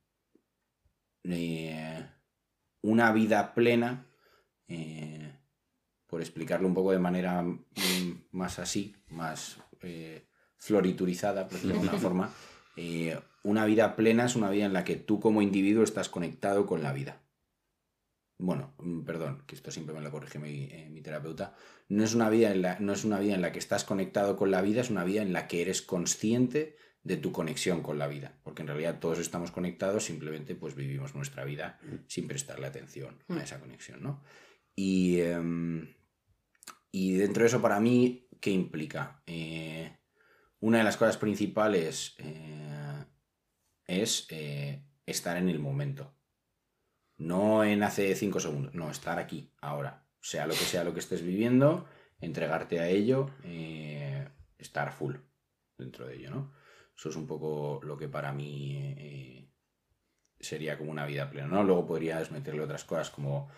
una 2.88 3.12
vida 3.12 3.54
plena, 3.54 4.06
eh, 4.70 5.34
por 6.08 6.22
explicarlo 6.22 6.70
un 6.70 6.74
poco 6.74 6.94
de 6.94 7.00
manera 7.00 7.46
más 8.32 8.60
así, 8.60 8.96
más 9.10 9.58
eh, 9.82 10.26
floriturizada, 10.56 11.44
por 11.44 11.54
decirlo 11.54 11.74
de 11.74 11.82
alguna 11.82 12.00
forma, 12.02 12.32
eh, 12.78 13.20
una 13.44 13.66
vida 13.66 13.98
plena 13.98 14.26
es 14.26 14.38
una 14.38 14.50
vida 14.50 14.66
en 14.66 14.74
la 14.74 14.86
que 14.86 14.96
tú 14.96 15.20
como 15.20 15.42
individuo 15.42 15.84
estás 15.84 16.08
conectado 16.08 16.66
con 16.66 16.82
la 16.82 16.94
vida. 16.94 17.22
Bueno, 18.38 18.74
mm, 18.78 19.02
perdón, 19.02 19.44
que 19.46 19.56
esto 19.56 19.70
siempre 19.70 19.94
me 19.94 20.02
lo 20.02 20.10
corrige 20.10 20.40
mi, 20.40 20.70
mi 20.90 21.02
terapeuta. 21.02 21.56
No 21.90 22.06
es, 22.06 22.14
una 22.14 22.30
vida 22.30 22.52
en 22.52 22.62
la, 22.62 22.80
no 22.80 22.94
es 22.94 23.04
una 23.04 23.20
vida 23.20 23.36
en 23.36 23.42
la 23.42 23.52
que 23.52 23.60
estás 23.60 23.84
conectado 23.84 24.38
con 24.38 24.50
la 24.50 24.62
vida, 24.62 24.80
es 24.80 24.90
una 24.90 25.04
vida 25.04 25.22
en 25.22 25.34
la 25.34 25.48
que 25.48 25.62
eres 25.62 25.82
consciente 25.82 26.78
de 27.08 27.18
tu 27.18 27.32
conexión 27.32 27.82
con 27.82 27.98
la 27.98 28.08
vida. 28.08 28.38
Porque 28.44 28.62
en 28.62 28.68
realidad 28.68 29.00
todos 29.00 29.20
estamos 29.20 29.52
conectados, 29.52 30.04
simplemente 30.04 30.56
pues 30.56 30.76
vivimos 30.76 31.16
nuestra 31.16 31.46
vida 31.46 31.80
sin 32.08 32.28
prestarle 32.28 32.68
atención 32.68 33.24
a 33.30 33.42
esa 33.42 33.60
conexión, 33.60 34.04
¿no? 34.04 34.22
Y, 34.76 35.22
em, 35.22 35.96
y 36.92 37.14
dentro 37.14 37.44
de 37.44 37.48
eso, 37.48 37.62
para 37.62 37.80
mí, 37.80 38.28
¿qué 38.42 38.52
implica? 38.52 39.24
Eh, 39.26 39.98
una 40.60 40.80
de 40.80 40.84
las 40.84 40.98
cosas 40.98 41.18
principales 41.18 42.16
eh, 42.20 43.06
es 43.86 44.28
eh, 44.30 44.84
estar 45.06 45.38
en 45.38 45.48
el 45.48 45.60
momento. 45.60 46.14
No 47.18 47.64
en 47.64 47.84
hace 47.84 48.14
cinco 48.16 48.40
segundos, 48.40 48.74
no, 48.76 48.92
estar 48.92 49.18
aquí, 49.18 49.54
ahora. 49.62 50.06
Sea 50.20 50.46
lo 50.46 50.54
que 50.54 50.66
sea 50.66 50.84
lo 50.84 50.94
que 50.94 51.00
estés 51.00 51.24
viviendo, 51.24 51.88
entregarte 52.20 52.80
a 52.82 52.90
ello, 52.90 53.32
eh, 53.44 54.28
estar 54.58 54.92
full 54.92 55.16
dentro 55.78 56.06
de 56.06 56.18
ello, 56.18 56.32
¿no? 56.32 56.52
Eso 56.98 57.10
es 57.10 57.16
un 57.16 57.28
poco 57.28 57.80
lo 57.84 57.96
que 57.96 58.08
para 58.08 58.34
mí 58.34 58.76
eh, 58.98 59.52
sería 60.40 60.78
como 60.78 60.90
una 60.90 61.06
vida 61.06 61.30
plena, 61.30 61.48
¿no? 61.48 61.64
Luego 61.64 61.86
podrías 61.86 62.32
meterle 62.32 62.64
otras 62.64 62.86
cosas 62.86 63.12
como 63.12 63.50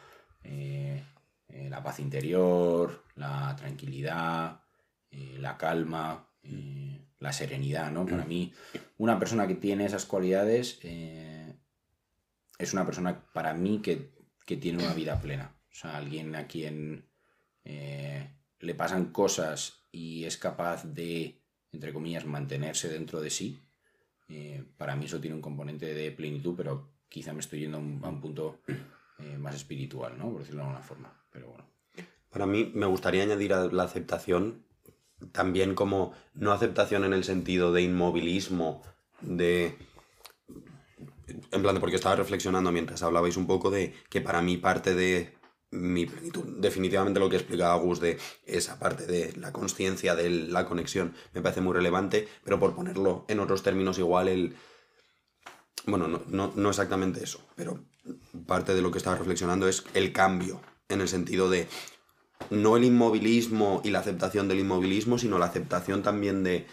eh, 0.44 1.02
eh, 1.48 1.70
la 1.70 1.82
paz 1.82 2.00
interior, 2.00 3.06
la 3.16 3.56
tranquilidad, 3.56 4.62
la 5.12 5.58
calma, 5.58 6.28
la 7.18 7.34
serenidad, 7.34 7.92
¿no? 7.92 8.06
Para 8.06 8.26
mí, 8.26 8.54
una 8.98 9.18
persona 9.18 9.48
que 9.48 9.56
tiene 9.56 9.86
esas 9.86 10.06
cualidades 10.06 10.80
es 10.84 12.74
una 12.74 12.86
persona, 12.86 13.26
para 13.34 13.54
mí, 13.54 13.82
que, 13.82 14.12
que 14.46 14.58
tiene 14.58 14.84
una 14.84 14.94
vida 14.94 15.20
plena. 15.20 15.56
O 15.72 15.74
sea, 15.74 15.98
alguien 15.98 16.36
a 16.36 16.46
quien 16.46 17.10
le 17.64 18.76
pasan 18.76 19.12
cosas 19.12 19.88
y 19.92 20.26
es 20.26 20.38
capaz 20.38 20.84
de, 20.86 21.39
entre 21.72 21.94
comillas, 21.94 22.26
mantenerse 22.26 22.90
dentro 22.90 23.22
de 23.22 23.30
sí. 23.30 23.60
Eh, 24.30 24.64
para 24.78 24.96
mí 24.96 25.06
eso 25.06 25.20
tiene 25.20 25.36
un 25.36 25.42
componente 25.42 25.94
de 25.94 26.12
plenitud, 26.12 26.54
pero 26.56 26.90
quizá 27.10 27.34
me 27.34 27.40
estoy 27.40 27.62
yendo 27.62 27.78
a 27.78 27.82
un, 27.82 28.22
punto 28.22 28.60
eh, 29.18 29.38
más 29.38 29.56
espiritual, 29.56 30.18
¿no? 30.18 30.32
Por 30.32 30.40
decirlo 30.40 30.62
de 30.62 30.68
alguna 30.68 30.84
forma. 30.84 31.24
Pero 31.32 31.48
bueno. 31.50 31.66
Para 32.30 32.46
mí 32.46 32.72
me 32.76 32.86
gustaría 32.86 33.24
añadir 33.24 33.54
a 33.54 33.68
la 33.68 33.84
aceptación 33.84 34.64
también 35.32 35.76
como 35.76 36.14
no 36.34 36.52
aceptación 36.52 37.04
en 37.04 37.14
el 37.14 37.24
sentido 37.24 37.72
de 37.72 37.82
inmovilismo, 37.82 38.82
de... 39.22 39.78
En 41.52 41.62
plan 41.62 41.80
porque 41.80 41.96
estaba 41.96 42.16
reflexionando 42.16 42.72
mientras 42.72 43.04
hablabais 43.04 43.38
un 43.38 43.46
poco 43.46 43.70
de 43.70 43.94
que 44.10 44.22
para 44.22 44.42
mí 44.42 44.58
parte 44.58 44.96
de 44.96 45.34
mi 45.72 46.06
plenitud, 46.06 46.44
definitivamente 46.58 47.20
lo 47.20 47.30
que 47.30 47.36
explicaba 47.36 47.76
Gus 47.76 48.00
de 48.00 48.18
esa 48.46 48.80
parte 48.80 49.06
de 49.06 49.34
la 49.38 49.54
conciencia, 49.54 50.16
de 50.16 50.30
la 50.30 50.66
conexión, 50.66 51.14
me 51.34 51.42
parece 51.42 51.62
muy 51.62 51.74
relevante, 51.74 52.28
pero 52.44 52.60
por 52.60 52.76
ponerlo 52.76 53.26
en 53.28 53.40
otros 53.40 53.64
términos 53.64 54.00
igual 54.00 54.28
el... 54.28 54.56
Bueno, 55.86 56.08
no, 56.08 56.22
no, 56.28 56.52
no 56.56 56.70
exactamente 56.70 57.24
eso, 57.24 57.40
pero 57.56 57.80
parte 58.48 58.74
de 58.74 58.82
lo 58.82 58.92
que 58.92 58.98
estaba 58.98 59.18
reflexionando 59.18 59.68
es 59.68 59.84
el 59.94 60.12
cambio, 60.12 60.62
en 60.90 61.02
el 61.02 61.08
sentido 61.08 61.50
de 61.50 61.68
no 62.50 62.78
el 62.78 62.84
inmovilismo 62.84 63.82
y 63.84 63.92
la 63.92 64.00
aceptación 64.00 64.48
del 64.48 64.60
inmovilismo, 64.60 65.18
sino 65.18 65.38
la 65.38 65.46
aceptación 65.46 66.04
también 66.04 66.44
de 66.44 66.66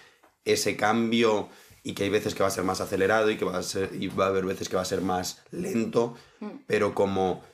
ese 0.44 0.76
cambio 0.76 1.48
y 1.82 1.92
que 1.92 2.04
hay 2.04 2.10
veces 2.10 2.34
que 2.34 2.42
va 2.42 2.48
a 2.48 2.52
ser 2.52 2.64
más 2.64 2.80
acelerado 2.80 3.30
y 3.30 3.36
que 3.36 3.44
va 3.44 3.58
a 3.58 3.62
ser 3.62 3.90
y 3.94 4.08
va 4.08 4.26
a 4.26 4.28
haber 4.28 4.44
veces 4.44 4.68
que 4.68 4.76
va 4.76 4.82
a 4.82 4.86
ser 4.86 5.02
más 5.02 5.42
lento, 5.50 6.16
pero 6.66 6.94
como 6.94 7.44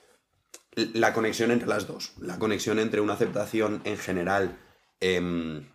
la 0.75 1.13
conexión 1.13 1.51
entre 1.51 1.69
las 1.69 1.87
dos, 1.87 2.13
la 2.19 2.39
conexión 2.39 2.79
entre 2.79 3.01
una 3.01 3.15
aceptación 3.15 3.83
en 3.85 3.99
general 3.99 4.59
em, 5.01 5.69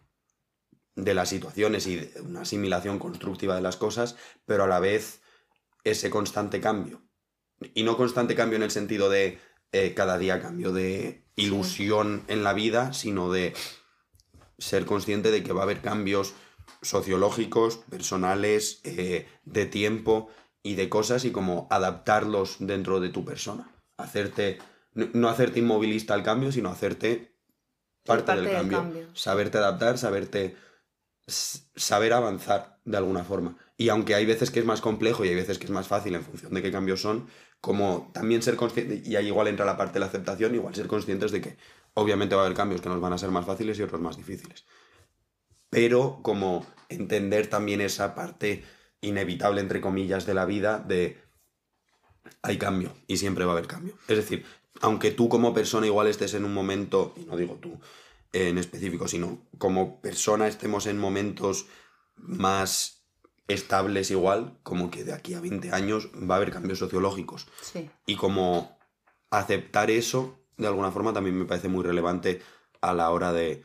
de 0.96 1.14
las 1.14 1.30
situaciones 1.30 1.86
y 1.88 1.98
de 1.98 2.22
una 2.22 2.42
asimilación 2.42 2.98
constructiva 2.98 3.56
de 3.56 3.62
las 3.62 3.78
cosas, 3.78 4.16
pero 4.46 4.64
a 4.64 4.68
la 4.68 4.80
vez 4.80 5.22
ese 5.84 6.10
constante 6.10 6.60
cambio. 6.60 7.02
Y 7.74 7.84
no 7.84 7.98
constante 7.98 8.36
cambio 8.36 8.58
en 8.58 8.64
el 8.64 8.72
sentido 8.72 9.10
de 9.10 9.40
eh, 9.72 9.94
cada 9.94 10.18
día 10.18 10.42
cambio 10.42 10.72
de 10.72 11.24
ilusión 11.36 12.24
en 12.28 12.44
la 12.44 12.54
vida, 12.54 12.94
sino 12.94 13.32
de 13.32 13.54
ser 14.58 14.86
consciente 14.86 15.32
de 15.32 15.44
que 15.44 15.54
va 15.54 15.62
a 15.62 15.64
haber 15.64 15.82
cambios 15.82 16.34
sociológicos, 16.82 17.78
personales, 17.90 18.82
eh, 18.84 19.28
de 19.46 19.66
tiempo 19.66 20.30
y 20.64 20.76
de 20.76 20.90
cosas 20.90 21.26
y 21.26 21.32
como 21.32 21.68
adaptarlos 21.70 22.58
dentro 22.60 23.00
de 23.00 23.10
tu 23.10 23.24
persona. 23.24 23.72
Hacerte, 23.98 24.60
no 24.98 25.30
hacerte 25.30 25.60
inmovilista 25.60 26.14
al 26.14 26.24
cambio, 26.24 26.52
sino 26.52 26.70
hacerte 26.70 27.36
parte, 28.06 28.36
del, 28.36 28.52
cambio. 28.52 29.08
Saberte 29.14 29.58
adaptar, 29.58 29.98
saberte 29.98 30.56
saber 31.28 32.14
avanzar 32.14 32.80
de 32.86 32.98
alguna 32.98 33.24
forma. 33.24 33.58
Y 33.78 33.90
aunque 33.90 34.16
hay 34.16 34.26
veces 34.26 34.50
que 34.50 34.60
es 34.60 34.66
más 34.66 34.82
complejo 34.82 35.24
y 35.24 35.30
hay 35.30 35.36
veces 35.36 35.60
que 35.60 35.66
es 35.66 35.72
más 35.72 35.88
fácil 35.88 36.16
en 36.16 36.24
función 36.24 36.54
de 36.54 36.62
qué 36.62 36.72
cambios 36.72 37.02
son, 37.02 37.28
como 37.62 38.12
también 38.14 38.42
ser 38.42 38.56
consciente, 38.56 39.02
y 39.06 39.16
ahí 39.16 39.28
igual 39.28 39.48
entra 39.48 39.66
la 39.66 39.78
parte 39.78 39.94
de 39.96 40.00
la 40.00 40.06
aceptación, 40.08 40.56
igual 40.56 40.74
ser 40.74 40.88
conscientes 40.88 41.32
de 41.32 41.42
que 41.42 41.58
obviamente 41.94 42.36
va 42.36 42.42
a 42.42 42.46
haber 42.46 42.58
cambios 42.58 42.82
que 42.82 42.90
nos 42.90 43.02
van 43.02 43.14
a 43.14 43.18
ser 43.18 43.30
más 43.30 43.46
fáciles 43.46 43.78
y 43.78 43.84
otros 43.84 44.02
más 44.02 44.18
difíciles. 44.18 44.66
Pero 45.70 46.22
como 46.24 46.66
entender 46.90 47.48
también 47.48 47.82
esa 47.82 48.16
parte 48.16 48.64
inevitable, 49.02 49.62
entre 49.62 49.82
comillas, 49.82 50.26
de 50.26 50.34
la 50.34 50.46
vida 50.46 50.80
de 50.80 51.20
hay 52.42 52.58
cambio 52.58 52.94
y 53.08 53.18
siempre 53.18 53.46
va 53.46 53.52
a 53.52 53.58
haber 53.58 53.68
cambio. 53.68 53.98
Es 54.08 54.18
decir, 54.18 54.46
aunque 54.82 55.12
tú 55.12 55.30
como 55.30 55.54
persona 55.54 55.88
igual 55.88 56.08
estés 56.08 56.34
en 56.34 56.46
un 56.46 56.54
momento, 56.54 57.14
y 57.18 57.26
no 57.26 57.38
digo 57.38 57.56
tú 57.56 57.80
en 58.34 58.58
específico, 58.58 59.08
sino 59.08 59.40
como 59.58 60.02
persona 60.02 60.48
estemos 60.48 60.86
en 60.86 60.98
momentos 60.98 61.66
más 62.16 63.06
estables 63.48 64.12
igual, 64.12 64.58
como 64.64 64.92
que 64.92 65.04
de 65.04 65.14
aquí 65.14 65.34
a 65.34 65.40
20 65.40 65.72
años 65.72 66.10
va 66.30 66.36
a 66.36 66.38
haber 66.38 66.52
cambios 66.52 66.80
sociológicos. 66.80 67.48
Y 68.06 68.16
como 68.16 68.78
aceptar 69.30 69.90
eso, 69.90 70.40
de 70.58 70.68
alguna 70.68 70.92
forma, 70.92 71.14
también 71.14 71.38
me 71.38 71.46
parece 71.46 71.70
muy 71.70 71.84
relevante 71.84 72.42
a 72.82 72.94
la 72.94 73.10
hora 73.12 73.32
de... 73.32 73.64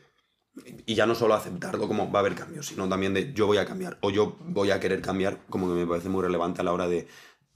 Y 0.85 0.93
ya 0.93 1.05
no 1.07 1.15
solo 1.15 1.33
aceptarlo 1.33 1.87
como 1.87 2.11
va 2.11 2.19
a 2.19 2.21
haber 2.21 2.35
cambios, 2.35 2.67
sino 2.67 2.87
también 2.87 3.13
de 3.13 3.33
yo 3.33 3.47
voy 3.47 3.57
a 3.57 3.65
cambiar 3.65 3.97
o 4.01 4.11
yo 4.11 4.37
voy 4.39 4.69
a 4.69 4.79
querer 4.79 5.01
cambiar, 5.01 5.39
como 5.49 5.67
que 5.67 5.73
me 5.73 5.87
parece 5.87 6.09
muy 6.09 6.21
relevante 6.21 6.61
a 6.61 6.63
la 6.63 6.73
hora 6.73 6.87
de, 6.87 7.07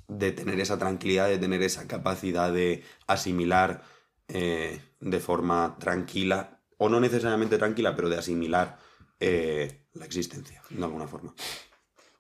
de 0.07 0.31
tener 0.31 0.59
esa 0.59 0.77
tranquilidad, 0.77 1.27
de 1.27 1.37
tener 1.37 1.61
esa 1.61 1.87
capacidad 1.87 2.51
de 2.51 2.83
asimilar 3.07 3.83
eh, 4.27 4.81
de 4.99 5.19
forma 5.19 5.77
tranquila, 5.79 6.59
o 6.77 6.89
no 6.89 6.99
necesariamente 6.99 7.57
tranquila, 7.57 7.95
pero 7.95 8.09
de 8.09 8.17
asimilar 8.17 8.77
eh, 9.19 9.85
la 9.93 10.05
existencia, 10.05 10.61
de 10.69 10.83
alguna 10.83 11.07
forma. 11.07 11.33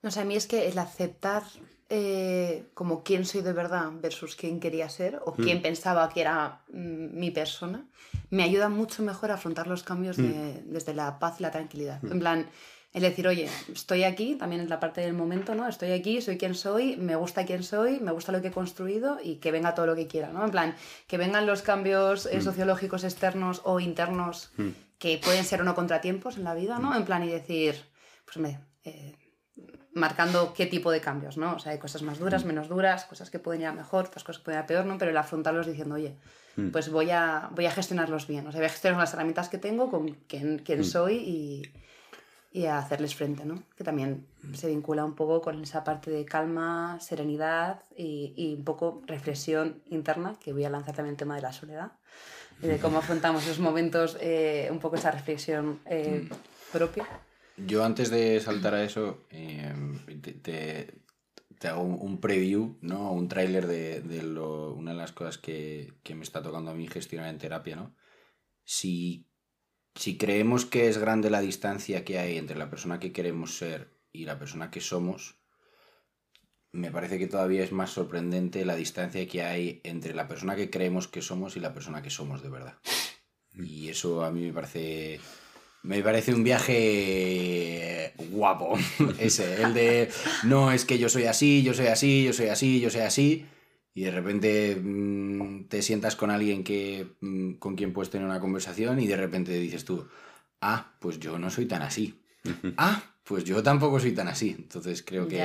No 0.01 0.11
sé, 0.11 0.21
a 0.21 0.25
mí 0.25 0.35
es 0.35 0.47
que 0.47 0.67
el 0.67 0.77
aceptar 0.79 1.43
eh, 1.89 2.65
como 2.73 3.03
quién 3.03 3.25
soy 3.25 3.41
de 3.41 3.53
verdad 3.53 3.89
versus 4.01 4.35
quién 4.35 4.59
quería 4.59 4.89
ser 4.89 5.21
o 5.25 5.33
quién 5.33 5.59
mm. 5.59 5.61
pensaba 5.61 6.09
que 6.09 6.21
era 6.21 6.63
mm, 6.69 7.17
mi 7.17 7.31
persona, 7.31 7.87
me 8.29 8.43
ayuda 8.43 8.67
mucho 8.69 9.03
mejor 9.03 9.31
a 9.31 9.35
afrontar 9.35 9.67
los 9.67 9.83
cambios 9.83 10.17
mm. 10.17 10.65
desde 10.65 10.93
la 10.93 11.19
paz 11.19 11.39
y 11.39 11.43
la 11.43 11.51
tranquilidad. 11.51 12.03
En 12.03 12.19
plan, 12.19 12.49
el 12.97 13.03
decir, 13.03 13.27
oye, 13.27 13.49
estoy 13.71 14.03
aquí, 14.03 14.35
también 14.35 14.61
es 14.61 14.69
la 14.69 14.79
parte 14.79 15.01
del 15.01 15.13
momento, 15.13 15.55
¿no? 15.55 15.67
Estoy 15.67 15.91
aquí, 15.91 16.21
soy 16.21 16.37
quien 16.37 16.55
soy, 16.55 16.97
me 16.97 17.15
gusta 17.15 17.45
quién 17.45 17.63
soy, 17.63 17.99
me 17.99 18.11
gusta 18.11 18.31
lo 18.31 18.41
que 18.41 18.47
he 18.47 18.51
construido 18.51 19.19
y 19.23 19.35
que 19.35 19.51
venga 19.51 19.75
todo 19.75 19.85
lo 19.85 19.95
que 19.95 20.07
quiera, 20.07 20.29
¿no? 20.29 20.43
En 20.43 20.51
plan, 20.51 20.75
que 21.07 21.17
vengan 21.17 21.45
los 21.45 21.61
cambios 21.61 22.25
eh, 22.25 22.41
sociológicos 22.41 23.03
externos 23.03 23.61
o 23.63 23.79
internos 23.79 24.51
que 24.97 25.19
pueden 25.23 25.43
ser 25.43 25.61
o 25.61 25.63
no 25.63 25.75
contratiempos 25.75 26.37
en 26.37 26.43
la 26.43 26.55
vida, 26.55 26.79
¿no? 26.79 26.95
En 26.95 27.05
plan, 27.05 27.23
y 27.23 27.29
decir, 27.29 27.75
pues 28.25 28.37
me... 28.37 28.59
Eh, 28.83 29.15
marcando 29.93 30.53
qué 30.53 30.65
tipo 30.65 30.91
de 30.91 31.01
cambios, 31.01 31.37
¿no? 31.37 31.55
O 31.55 31.59
sea, 31.59 31.73
hay 31.73 31.79
cosas 31.79 32.03
más 32.03 32.19
duras, 32.19 32.45
mm. 32.45 32.47
menos 32.47 32.69
duras, 32.69 33.05
cosas 33.05 33.29
que 33.29 33.39
pueden 33.39 33.61
ir 33.61 33.67
a 33.67 33.73
mejor, 33.73 34.05
otras 34.05 34.23
cosas 34.23 34.39
que 34.39 34.45
pueden 34.45 34.59
ir 34.59 34.63
a 34.63 34.67
peor, 34.67 34.85
¿no? 34.85 34.97
Pero 34.97 35.11
el 35.11 35.17
afrontarlos 35.17 35.65
diciendo, 35.65 35.95
oye, 35.95 36.15
mm. 36.55 36.69
pues 36.69 36.89
voy 36.89 37.09
a, 37.11 37.49
voy 37.51 37.65
a 37.65 37.71
gestionarlos 37.71 38.27
bien, 38.27 38.47
o 38.47 38.51
sea, 38.51 38.59
voy 38.59 38.67
a 38.67 38.69
gestionar 38.69 38.99
las 38.99 39.13
herramientas 39.13 39.49
que 39.49 39.57
tengo, 39.57 39.89
con 39.89 40.13
quién, 40.27 40.59
quién 40.59 40.81
mm. 40.81 40.83
soy 40.83 41.15
y, 41.15 41.71
y, 42.57 42.65
a 42.65 42.77
hacerles 42.79 43.15
frente, 43.15 43.45
¿no? 43.45 43.63
Que 43.75 43.83
también 43.83 44.25
se 44.53 44.67
vincula 44.67 45.05
un 45.05 45.15
poco 45.15 45.41
con 45.41 45.61
esa 45.61 45.83
parte 45.83 46.11
de 46.11 46.25
calma, 46.25 46.99
serenidad 46.99 47.83
y, 47.95 48.33
y 48.35 48.55
un 48.55 48.63
poco 48.63 49.01
reflexión 49.05 49.81
interna, 49.89 50.35
que 50.39 50.53
voy 50.53 50.65
a 50.65 50.69
lanzar 50.69 50.95
también 50.95 51.13
el 51.13 51.17
tema 51.17 51.35
de 51.35 51.41
la 51.41 51.53
soledad, 51.53 51.91
y 52.61 52.67
de 52.67 52.79
cómo 52.79 52.97
afrontamos 52.99 53.43
esos 53.43 53.59
momentos, 53.59 54.17
eh, 54.19 54.67
un 54.71 54.79
poco 54.79 54.95
esa 54.95 55.11
reflexión 55.11 55.79
eh, 55.85 56.27
propia. 56.71 57.07
Yo 57.57 57.83
antes 57.83 58.09
de 58.09 58.39
saltar 58.39 58.73
a 58.73 58.83
eso, 58.83 59.25
em, 59.29 59.97
te, 60.41 61.67
hago 61.67 61.81
un 61.81 62.19
preview, 62.19 62.77
¿no? 62.81 63.11
Un 63.11 63.27
tráiler 63.27 63.67
de, 63.67 64.23
lo, 64.23 64.73
una 64.73 64.91
de 64.91 64.97
las 64.97 65.11
cosas 65.11 65.37
que, 65.37 65.93
me 66.09 66.23
está 66.23 66.41
tocando 66.41 66.71
a 66.71 66.73
mí 66.73 66.87
gestionar 66.87 67.29
en 67.29 67.37
terapia, 67.37 67.75
¿no? 67.75 67.95
Si, 68.63 69.26
si 69.97 70.17
creemos 70.17 70.65
que 70.65 70.87
es 70.87 70.97
grande 70.97 71.29
la 71.29 71.41
distancia 71.41 72.05
que 72.05 72.19
hay 72.19 72.37
entre 72.37 72.57
la 72.57 72.69
persona 72.69 72.99
que 72.99 73.11
queremos 73.11 73.57
ser 73.57 73.89
y 74.13 74.25
la 74.25 74.37
persona 74.37 74.69
que 74.69 74.79
somos, 74.79 75.35
me 76.71 76.91
parece 76.91 77.17
que 77.17 77.27
todavía 77.27 77.63
es 77.63 77.71
más 77.71 77.91
sorprendente 77.91 78.63
la 78.63 78.75
distancia 78.75 79.27
que 79.27 79.41
hay 79.41 79.81
entre 79.83 80.13
la 80.13 80.27
persona 80.27 80.55
que 80.55 80.69
creemos 80.69 81.07
que 81.07 81.21
somos 81.21 81.57
y 81.57 81.59
la 81.59 81.73
persona 81.73 82.01
que 82.01 82.11
somos 82.11 82.43
de 82.43 82.49
verdad. 82.49 82.77
Y 83.55 83.89
eso 83.89 84.23
a 84.23 84.31
mí 84.31 84.41
me 84.41 84.53
parece 84.53 85.19
me 85.83 86.01
parece 86.01 86.33
un 86.33 86.43
viaje 86.43 88.13
guapo 88.29 88.77
ese, 89.19 89.61
el 89.63 89.73
de 89.73 90.09
no 90.43 90.71
es 90.71 90.85
que 90.85 90.99
yo 90.99 91.09
soy 91.09 91.25
así, 91.25 91.63
yo 91.63 91.73
soy 91.73 91.87
así, 91.87 92.25
yo 92.25 92.33
soy 92.33 92.47
así, 92.47 92.79
yo 92.79 92.89
soy 92.89 93.01
así 93.01 93.45
y 93.97 94.03
de 94.03 94.11
repente 94.11 94.75
mm, 94.75 95.69
te 95.69 95.81
sientas 95.81 96.15
con 96.15 96.29
alguien 96.29 96.63
que 96.63 97.15
mm, 97.19 97.53
con 97.53 97.75
quien 97.75 97.93
puedes 97.93 98.11
tener 98.11 98.27
una 98.27 98.39
conversación 98.39 98.99
y 98.99 99.07
de 99.07 99.17
repente 99.17 99.57
dices 99.57 99.85
tú, 99.85 100.07
ah, 100.61 100.93
pues 100.99 101.19
yo 101.19 101.39
no 101.39 101.49
soy 101.49 101.65
tan 101.65 101.81
así. 101.81 102.21
ah, 102.77 103.01
pues 103.23 103.43
yo 103.43 103.63
tampoco 103.63 103.99
soy 103.99 104.11
tan 104.11 104.27
así. 104.27 104.55
Entonces 104.55 105.01
creo 105.01 105.27
que 105.27 105.43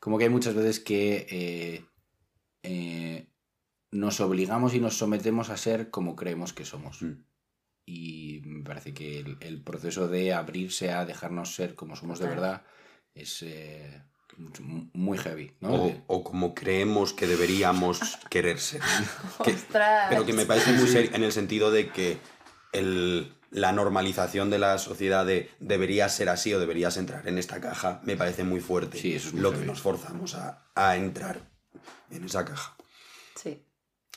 como 0.00 0.18
que 0.18 0.24
hay 0.24 0.30
muchas 0.30 0.56
veces 0.56 0.80
que 0.80 1.28
eh, 1.30 1.84
eh, 2.64 3.28
nos 3.92 4.18
obligamos 4.18 4.74
y 4.74 4.80
nos 4.80 4.96
sometemos 4.96 5.50
a 5.50 5.56
ser 5.56 5.88
como 5.88 6.16
creemos 6.16 6.52
que 6.52 6.64
somos. 6.64 7.02
Mm 7.02 7.12
y 7.84 8.40
me 8.44 8.62
parece 8.62 8.94
que 8.94 9.24
el, 9.40 9.62
proceso 9.62 10.08
de 10.08 10.32
abrirse 10.32 10.92
a 10.92 11.04
dejarnos 11.04 11.54
ser 11.54 11.74
como 11.74 11.96
somos 11.96 12.20
de 12.20 12.28
verdad 12.28 12.64
es 13.14 13.42
eh, 13.42 14.02
muy 14.92 15.18
heavy. 15.18 15.52
¿no? 15.60 15.92
O, 16.06 16.24
como 16.24 16.54
creemos 16.54 17.12
que 17.12 17.26
deberíamos 17.26 18.00
querer 18.30 18.58
ser. 18.58 18.80
pero 20.08 20.24
que 20.24 20.32
me 20.32 20.46
parece 20.46 20.72
muy 20.72 20.88
serio 20.88 21.10
en 21.14 21.22
el 21.22 21.32
sentido 21.32 21.70
de 21.70 21.90
que 21.90 22.18
el, 22.72 23.34
la 23.50 23.72
normalización 23.72 24.50
de 24.50 24.58
la 24.58 24.78
sociedad 24.78 25.26
de 25.26 25.50
deberías 25.60 26.14
ser 26.14 26.28
así 26.28 26.52
o 26.54 26.60
deberías 26.60 26.96
entrar 26.96 27.28
en 27.28 27.38
esta 27.38 27.60
caja 27.60 28.00
me 28.04 28.16
parece 28.16 28.44
muy 28.44 28.60
fuerte. 28.60 28.98
Sí, 28.98 29.14
eso 29.14 29.28
es 29.28 29.34
lo 29.34 29.52
que 29.52 29.64
nos 29.66 29.80
forzamos 29.80 30.34
a, 30.34 30.64
a 30.74 30.96
entrar 30.96 31.40
en 32.10 32.24
esa 32.24 32.44
caja. 32.44 32.76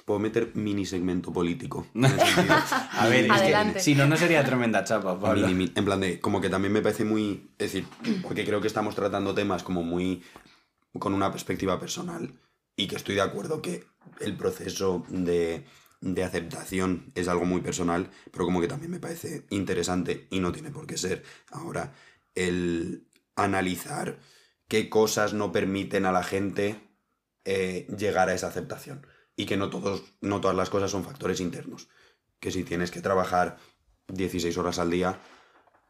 Puedo 0.04 0.20
meter 0.20 0.52
mini 0.56 0.86
segmento 0.86 1.32
político. 1.32 1.88
a 2.92 3.08
ver, 3.08 3.80
si 3.80 3.96
no, 3.96 4.06
no 4.06 4.18
sería 4.18 4.44
tremenda 4.44 4.84
chapa. 4.84 5.18
en 5.36 5.86
plan 5.86 6.00
de, 6.00 6.20
como 6.20 6.42
que 6.42 6.50
también 6.50 6.74
me 6.74 6.82
parece 6.82 7.06
muy. 7.06 7.50
Es 7.58 7.72
decir, 7.72 7.88
porque 8.22 8.46
creo 8.46 8.62
que 8.62 8.68
estamos 8.68 8.94
tratando 8.94 9.34
temas 9.34 9.64
como 9.64 9.84
muy. 9.84 10.24
con 11.00 11.14
una 11.14 11.32
perspectiva 11.32 11.80
personal. 11.80 12.34
Y 12.76 12.88
que 12.88 12.98
estoy 12.98 13.16
de 13.16 13.22
acuerdo 13.22 13.62
que 13.62 13.86
el 14.20 14.36
proceso 14.36 15.06
de, 15.08 15.66
de 16.02 16.24
aceptación 16.24 17.12
es 17.16 17.28
algo 17.28 17.46
muy 17.46 17.62
personal, 17.62 18.12
pero 18.32 18.46
como 18.46 18.62
que 18.62 18.68
también 18.68 18.92
me 18.92 19.00
parece 19.00 19.46
interesante 19.50 20.28
y 20.30 20.40
no 20.40 20.52
tiene 20.52 20.72
por 20.72 20.86
qué 20.86 20.98
ser 20.98 21.24
ahora 21.52 21.94
el 22.36 23.08
analizar 23.36 24.20
qué 24.68 24.90
cosas 24.90 25.34
no 25.34 25.52
permiten 25.52 26.06
a 26.06 26.12
la 26.12 26.24
gente 26.24 26.80
eh, 27.46 27.88
llegar 27.98 28.30
a 28.30 28.34
esa 28.34 28.48
aceptación 28.48 29.08
y 29.36 29.46
que 29.46 29.58
no, 29.58 29.70
todos, 29.70 30.04
no 30.22 30.42
todas 30.42 30.56
las 30.56 30.70
cosas 30.70 30.92
son 30.92 31.04
factores 31.04 31.40
internos. 31.40 31.88
Que 32.40 32.52
si 32.52 32.64
tienes 32.64 32.92
que 32.92 33.02
trabajar 33.02 33.58
16 34.08 34.58
horas 34.58 34.80
al 34.80 34.92
día, 34.92 35.20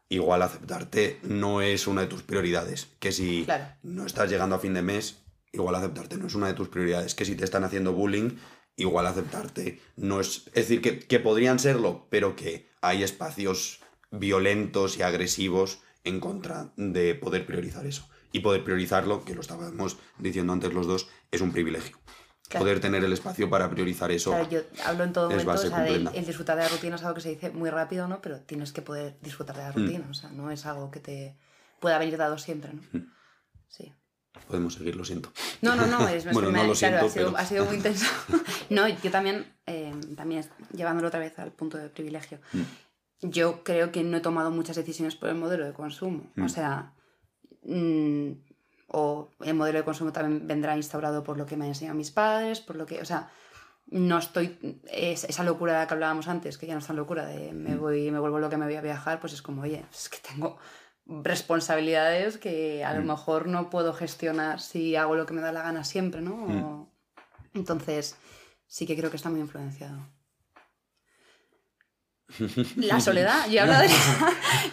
igual 0.08 0.42
aceptarte 0.42 1.20
no 1.22 1.60
es 1.60 1.86
una 1.86 2.02
de 2.02 2.06
tus 2.08 2.22
prioridades. 2.22 2.88
Que 2.98 3.12
si 3.12 3.46
no 3.82 4.06
estás 4.06 4.30
llegando 4.30 4.56
a 4.56 4.60
fin 4.60 4.74
de 4.74 4.82
mes, 4.82 5.22
igual 5.52 5.74
aceptarte 5.74 6.16
no 6.16 6.26
es 6.26 6.34
una 6.34 6.48
de 6.48 6.54
tus 6.54 6.68
prioridades. 6.68 7.14
Que 7.14 7.24
si 7.24 7.34
te 7.34 7.44
están 7.44 7.64
haciendo 7.64 7.92
bullying, 7.92 8.36
igual 8.76 9.06
aceptarte 9.06 9.80
no 9.96 10.20
es... 10.20 10.46
Es 10.48 10.68
decir, 10.68 10.80
que, 10.80 10.98
que 10.98 11.20
podrían 11.20 11.58
serlo, 11.58 12.06
pero 12.10 12.36
que 12.36 12.68
hay 12.80 13.02
espacios 13.02 13.80
violentos 14.10 14.98
y 14.98 15.02
agresivos 15.02 15.80
en 16.04 16.20
contra 16.20 16.72
de 16.76 17.14
poder 17.14 17.46
priorizar 17.46 17.86
eso. 17.86 18.08
Y 18.32 18.40
poder 18.40 18.64
priorizarlo, 18.64 19.24
que 19.24 19.34
lo 19.34 19.40
estábamos 19.40 19.98
diciendo 20.18 20.52
antes 20.52 20.72
los 20.72 20.86
dos, 20.86 21.08
es 21.30 21.40
un 21.40 21.52
privilegio. 21.52 21.98
Claro. 22.48 22.64
Poder 22.64 22.80
tener 22.80 23.02
el 23.04 23.12
espacio 23.12 23.50
para 23.50 23.68
priorizar 23.68 24.10
eso. 24.12 24.30
Claro, 24.30 24.48
yo 24.48 24.60
hablo 24.84 25.02
en 25.04 25.12
todo 25.12 25.30
es 25.30 25.44
momento, 25.44 25.66
o 25.66 25.70
sea, 25.70 25.80
de- 25.80 26.18
el 26.18 26.26
disfrutar 26.26 26.56
de 26.56 26.62
la 26.62 26.68
rutina 26.68 26.94
es 26.96 27.02
algo 27.02 27.14
que 27.14 27.20
se 27.20 27.30
dice 27.30 27.50
muy 27.50 27.70
rápido, 27.70 28.06
¿no? 28.06 28.20
Pero 28.22 28.40
tienes 28.40 28.72
que 28.72 28.82
poder 28.82 29.16
disfrutar 29.20 29.56
de 29.56 29.62
la 29.62 29.70
Mm. 29.70 29.74
rutina, 29.74 30.06
o 30.10 30.14
sea, 30.14 30.30
no 30.30 30.50
es 30.52 30.64
algo 30.64 30.90
que 30.90 31.00
te 31.00 31.36
pueda 31.80 31.98
venir 31.98 32.16
dado 32.16 32.38
siempre, 32.38 32.72
¿no? 32.72 32.82
Mm. 32.92 33.12
Sí. 33.68 33.92
Podemos 34.46 34.74
seguir, 34.74 34.94
lo 34.96 35.04
siento. 35.04 35.32
No, 35.62 35.74
no, 35.74 35.86
no, 35.86 36.06
es, 36.08 36.24
Bueno, 36.32 36.50
no 36.52 36.64
lo 36.64 36.74
claro, 36.74 36.74
siento, 36.74 37.06
ha, 37.06 37.08
sido, 37.08 37.26
pero- 37.32 37.36
ha 37.38 37.46
sido 37.46 37.64
muy 37.64 37.76
intenso. 37.76 38.06
no, 38.70 38.86
yo 38.88 39.10
también, 39.10 39.46
eh, 39.66 39.92
también 40.16 40.44
llevándolo 40.72 41.08
otra 41.08 41.18
vez 41.20 41.36
al 41.40 41.50
punto 41.52 41.78
de 41.78 41.88
privilegio. 41.88 42.38
Mm. 42.52 42.62
Yo 43.28 43.64
creo 43.64 43.90
que 43.90 44.04
no 44.04 44.18
he 44.18 44.20
tomado 44.20 44.50
muchas 44.52 44.76
decisiones 44.76 45.16
por 45.16 45.30
el 45.30 45.34
modelo 45.36 45.64
de 45.64 45.72
consumo. 45.72 46.30
Mm. 46.36 46.44
O 46.44 46.48
sea, 46.48 46.92
mm, 47.64 48.30
o 48.88 49.30
el 49.40 49.54
modelo 49.54 49.78
de 49.78 49.84
consumo 49.84 50.12
también 50.12 50.46
vendrá 50.46 50.76
instaurado 50.76 51.22
por 51.22 51.36
lo 51.38 51.46
que 51.46 51.56
me 51.56 51.64
han 51.64 51.70
enseñado 51.70 51.96
mis 51.96 52.10
padres, 52.10 52.60
por 52.60 52.76
lo 52.76 52.86
que, 52.86 53.00
o 53.00 53.04
sea, 53.04 53.30
no 53.88 54.18
estoy, 54.18 54.80
es- 54.90 55.24
esa 55.24 55.44
locura 55.44 55.72
de 55.74 55.78
la 55.80 55.86
que 55.86 55.94
hablábamos 55.94 56.28
antes, 56.28 56.58
que 56.58 56.66
ya 56.66 56.74
no 56.74 56.80
es 56.80 56.86
tan 56.86 56.96
locura, 56.96 57.26
de 57.26 57.52
me 57.52 57.74
Mm. 57.76 57.80
voy, 57.80 58.10
me 58.10 58.18
vuelvo 58.18 58.38
lo 58.38 58.48
que 58.50 58.56
me 58.56 58.64
voy 58.66 58.74
a 58.76 58.80
viajar, 58.80 59.20
pues 59.20 59.32
es 59.32 59.42
como, 59.42 59.62
oye, 59.62 59.84
es 59.92 60.08
que 60.08 60.18
tengo 60.18 60.56
responsabilidades 61.06 62.38
que 62.38 62.84
a 62.84 62.94
lo 62.94 63.02
Mm. 63.02 63.06
mejor 63.06 63.46
no 63.48 63.70
puedo 63.70 63.92
gestionar 63.92 64.60
si 64.60 64.96
hago 64.96 65.14
lo 65.14 65.26
que 65.26 65.34
me 65.34 65.40
da 65.40 65.52
la 65.52 65.62
gana 65.62 65.84
siempre, 65.84 66.20
¿no? 66.20 66.34
Mm. 66.36 66.64
O- 66.64 66.92
Entonces, 67.54 68.16
sí 68.66 68.86
que 68.86 68.96
creo 68.96 69.10
que 69.10 69.16
está 69.16 69.30
muy 69.30 69.40
influenciado. 69.40 69.98
La 72.76 73.00
soledad, 73.00 73.48
yo 73.48 73.62
hablo, 73.62 73.74
de 73.78 73.88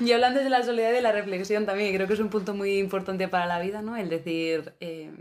yo 0.06 0.16
hablando 0.16 0.40
de 0.42 0.50
la 0.50 0.64
soledad 0.64 0.90
y 0.90 0.94
de 0.94 1.02
la 1.02 1.12
reflexión 1.12 1.66
también, 1.66 1.94
creo 1.96 2.08
que 2.08 2.14
es 2.14 2.20
un 2.20 2.30
punto 2.30 2.54
muy 2.54 2.78
importante 2.80 3.28
para 3.28 3.46
la 3.46 3.60
vida, 3.60 3.82
¿no? 3.82 3.96
El 3.96 4.10
decir, 4.10 4.74
eh, 4.80 5.12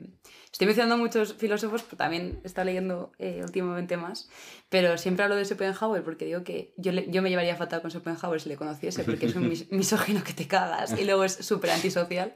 estoy 0.51 0.66
mencionando 0.66 0.95
a 0.95 0.99
muchos 0.99 1.35
filósofos, 1.35 1.83
pero 1.83 1.97
también 1.99 2.40
he 2.42 2.47
estado 2.47 2.64
leyendo 2.66 3.12
eh, 3.18 3.40
últimamente 3.45 3.97
más, 3.97 4.29
pero 4.71 4.97
siempre 4.99 5.25
hablo 5.25 5.37
de 5.37 5.45
Schopenhauer 5.45 6.03
porque 6.03 6.25
digo 6.25 6.42
que 6.42 6.73
yo, 6.77 6.92
le- 6.92 7.11
yo 7.11 7.23
me 7.23 7.29
llevaría 7.31 7.55
fatal 7.57 7.83
con 7.83 7.90
Schopenhauer 7.90 8.40
si 8.40 8.49
le 8.49 8.57
conociese, 8.57 9.05
porque 9.05 9.27
es 9.27 9.35
un 9.37 9.49
mis- 9.49 9.71
misógino 9.73 10.25
que 10.25 10.33
te 10.33 10.47
cagas 10.49 10.99
y 10.99 11.05
luego 11.05 11.25
es 11.25 11.35
súper 11.35 11.71
antisocial. 11.71 12.33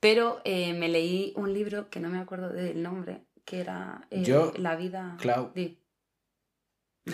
Pero 0.00 0.40
eh, 0.44 0.74
me 0.74 0.88
leí 0.88 1.32
un 1.36 1.52
libro 1.54 1.88
que 1.90 1.98
no 1.98 2.08
me 2.10 2.18
acuerdo 2.18 2.50
del 2.50 2.82
nombre, 2.82 3.22
que 3.44 3.60
era 3.60 4.06
eh, 4.10 4.22
Yo, 4.22 4.52
La 4.58 4.76
vida... 4.76 5.16
Clau, 5.18 5.50
Di. 5.54 5.78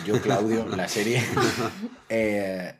Yo, 0.05 0.21
Claudio, 0.21 0.65
la 0.75 0.87
serie. 0.87 1.21
eh, 2.09 2.73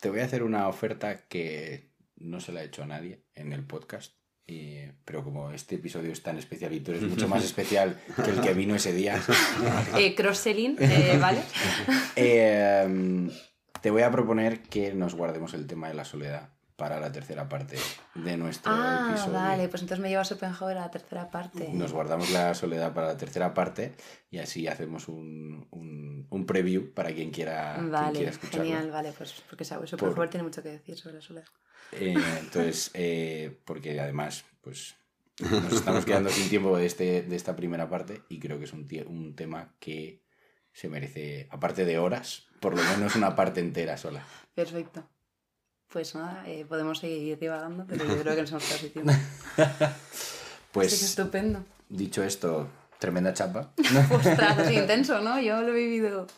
te 0.00 0.10
voy 0.10 0.20
a 0.20 0.24
hacer 0.24 0.42
una 0.42 0.68
oferta 0.68 1.26
que 1.28 1.90
no 2.16 2.40
se 2.40 2.52
la 2.52 2.62
he 2.62 2.66
hecho 2.66 2.82
a 2.82 2.86
nadie 2.86 3.24
en 3.34 3.52
el 3.52 3.64
podcast. 3.64 4.14
y- 4.46 4.80
pero 5.04 5.22
como 5.24 5.50
este 5.52 5.76
episodio 5.76 6.12
es 6.12 6.22
tan 6.22 6.36
especial 6.38 6.72
y 6.72 6.80
tú 6.80 6.90
eres 6.92 7.02
mucho 7.04 7.28
más 7.28 7.44
especial 7.50 7.98
que 8.24 8.30
el 8.30 8.40
que 8.40 8.52
vino 8.54 8.74
ese 8.74 8.92
día, 8.92 9.20
Eh, 9.96 10.14
Cross-selling, 10.14 10.76
eh, 10.80 11.18
¿vale? 11.20 11.40
eh, 12.16 13.28
te 13.80 13.90
voy 13.90 14.02
a 14.02 14.10
proponer 14.10 14.60
que 14.62 14.92
nos 14.94 15.14
guardemos 15.14 15.54
el 15.54 15.66
tema 15.66 15.88
de 15.88 15.94
la 15.94 16.04
soledad 16.04 16.50
para 16.80 16.98
la 16.98 17.12
tercera 17.12 17.46
parte 17.46 17.76
de 18.14 18.36
nuestro 18.38 18.72
Ah, 18.74 19.08
episodio. 19.10 19.34
vale, 19.34 19.68
pues 19.68 19.82
entonces 19.82 20.02
me 20.02 20.08
lleva 20.08 20.24
Schopenhauer 20.24 20.78
a 20.78 20.80
la 20.80 20.90
tercera 20.90 21.30
parte. 21.30 21.68
Nos 21.74 21.92
guardamos 21.92 22.30
la 22.30 22.54
soledad 22.54 22.94
para 22.94 23.08
la 23.08 23.18
tercera 23.18 23.52
parte 23.52 23.94
y 24.30 24.38
así 24.38 24.66
hacemos 24.66 25.06
un, 25.08 25.66
un, 25.72 26.26
un 26.30 26.46
preview 26.46 26.94
para 26.94 27.12
quien 27.12 27.30
quiera, 27.32 27.74
quien 27.74 27.90
Vale, 27.90 28.12
quiera 28.16 28.30
escucharlo. 28.30 28.64
genial, 28.64 28.90
vale, 28.90 29.12
pues 29.12 29.42
porque 29.48 29.66
sabes, 29.66 29.90
Schopenhauer 29.90 30.30
tiene 30.30 30.44
mucho 30.44 30.62
que 30.62 30.70
decir 30.70 30.96
sobre 30.96 31.16
la 31.16 31.20
soledad. 31.20 31.48
Eh, 31.92 32.14
entonces, 32.40 32.90
eh, 32.94 33.60
porque 33.66 34.00
además, 34.00 34.46
pues 34.62 34.96
nos 35.38 35.72
estamos 35.74 36.06
quedando 36.06 36.30
sin 36.30 36.48
tiempo 36.48 36.76
de, 36.78 36.86
este, 36.86 37.22
de 37.22 37.36
esta 37.36 37.54
primera 37.56 37.90
parte 37.90 38.22
y 38.30 38.38
creo 38.40 38.58
que 38.58 38.64
es 38.64 38.72
un, 38.72 38.88
un 39.06 39.36
tema 39.36 39.74
que 39.78 40.22
se 40.72 40.88
merece, 40.88 41.46
aparte 41.50 41.84
de 41.84 41.98
horas, 41.98 42.46
por 42.60 42.74
lo 42.74 42.82
menos 42.84 43.16
una 43.16 43.34
parte 43.36 43.60
entera 43.60 43.98
sola. 43.98 44.24
Perfecto. 44.54 45.06
Pues 45.92 46.14
nada, 46.14 46.44
eh, 46.46 46.64
podemos 46.68 46.98
seguir 47.00 47.38
divagando, 47.38 47.84
pero 47.88 48.04
yo 48.04 48.20
creo 48.20 48.34
que 48.36 48.42
nos 48.42 48.50
hemos 48.50 48.64
quedado 48.64 48.88
tiempo. 48.88 49.12
Pues 50.72 50.92
Así 50.92 51.00
que 51.00 51.06
estupendo. 51.06 51.64
dicho 51.88 52.22
esto, 52.22 52.68
tremenda 53.00 53.34
chapa. 53.34 53.72
Ostras, 54.12 54.56
es 54.60 54.70
intenso, 54.70 55.20
¿no? 55.20 55.40
Yo 55.40 55.60
lo 55.62 55.70
he 55.70 55.74
vivido. 55.74 56.28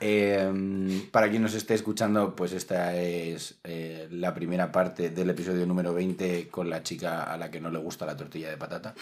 Eh, 0.00 1.06
para 1.12 1.30
quien 1.30 1.42
nos 1.42 1.54
esté 1.54 1.74
escuchando, 1.74 2.34
pues 2.34 2.50
esta 2.50 2.96
es 2.96 3.54
eh, 3.62 4.08
la 4.10 4.34
primera 4.34 4.72
parte 4.72 5.10
del 5.10 5.30
episodio 5.30 5.64
número 5.64 5.94
20 5.94 6.48
con 6.48 6.68
la 6.68 6.82
chica 6.82 7.22
a 7.22 7.36
la 7.36 7.52
que 7.52 7.60
no 7.60 7.70
le 7.70 7.78
gusta 7.78 8.04
la 8.04 8.16
tortilla 8.16 8.50
de 8.50 8.56
patata. 8.56 8.94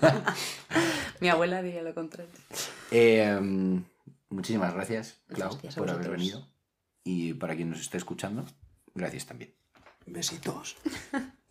Mi 1.20 1.28
abuela 1.28 1.60
diría 1.60 1.82
lo 1.82 1.92
contrario. 1.92 2.30
Eh, 2.90 3.38
muchísimas 4.30 4.72
gracias, 4.72 5.18
Clau, 5.28 5.58
por 5.76 5.90
haber 5.90 6.08
venido. 6.12 6.46
Y 7.04 7.34
para 7.34 7.54
quien 7.54 7.70
nos 7.70 7.80
esté 7.80 7.98
escuchando, 7.98 8.46
gracias 8.94 9.26
también. 9.26 9.54
Besitos. 10.06 10.76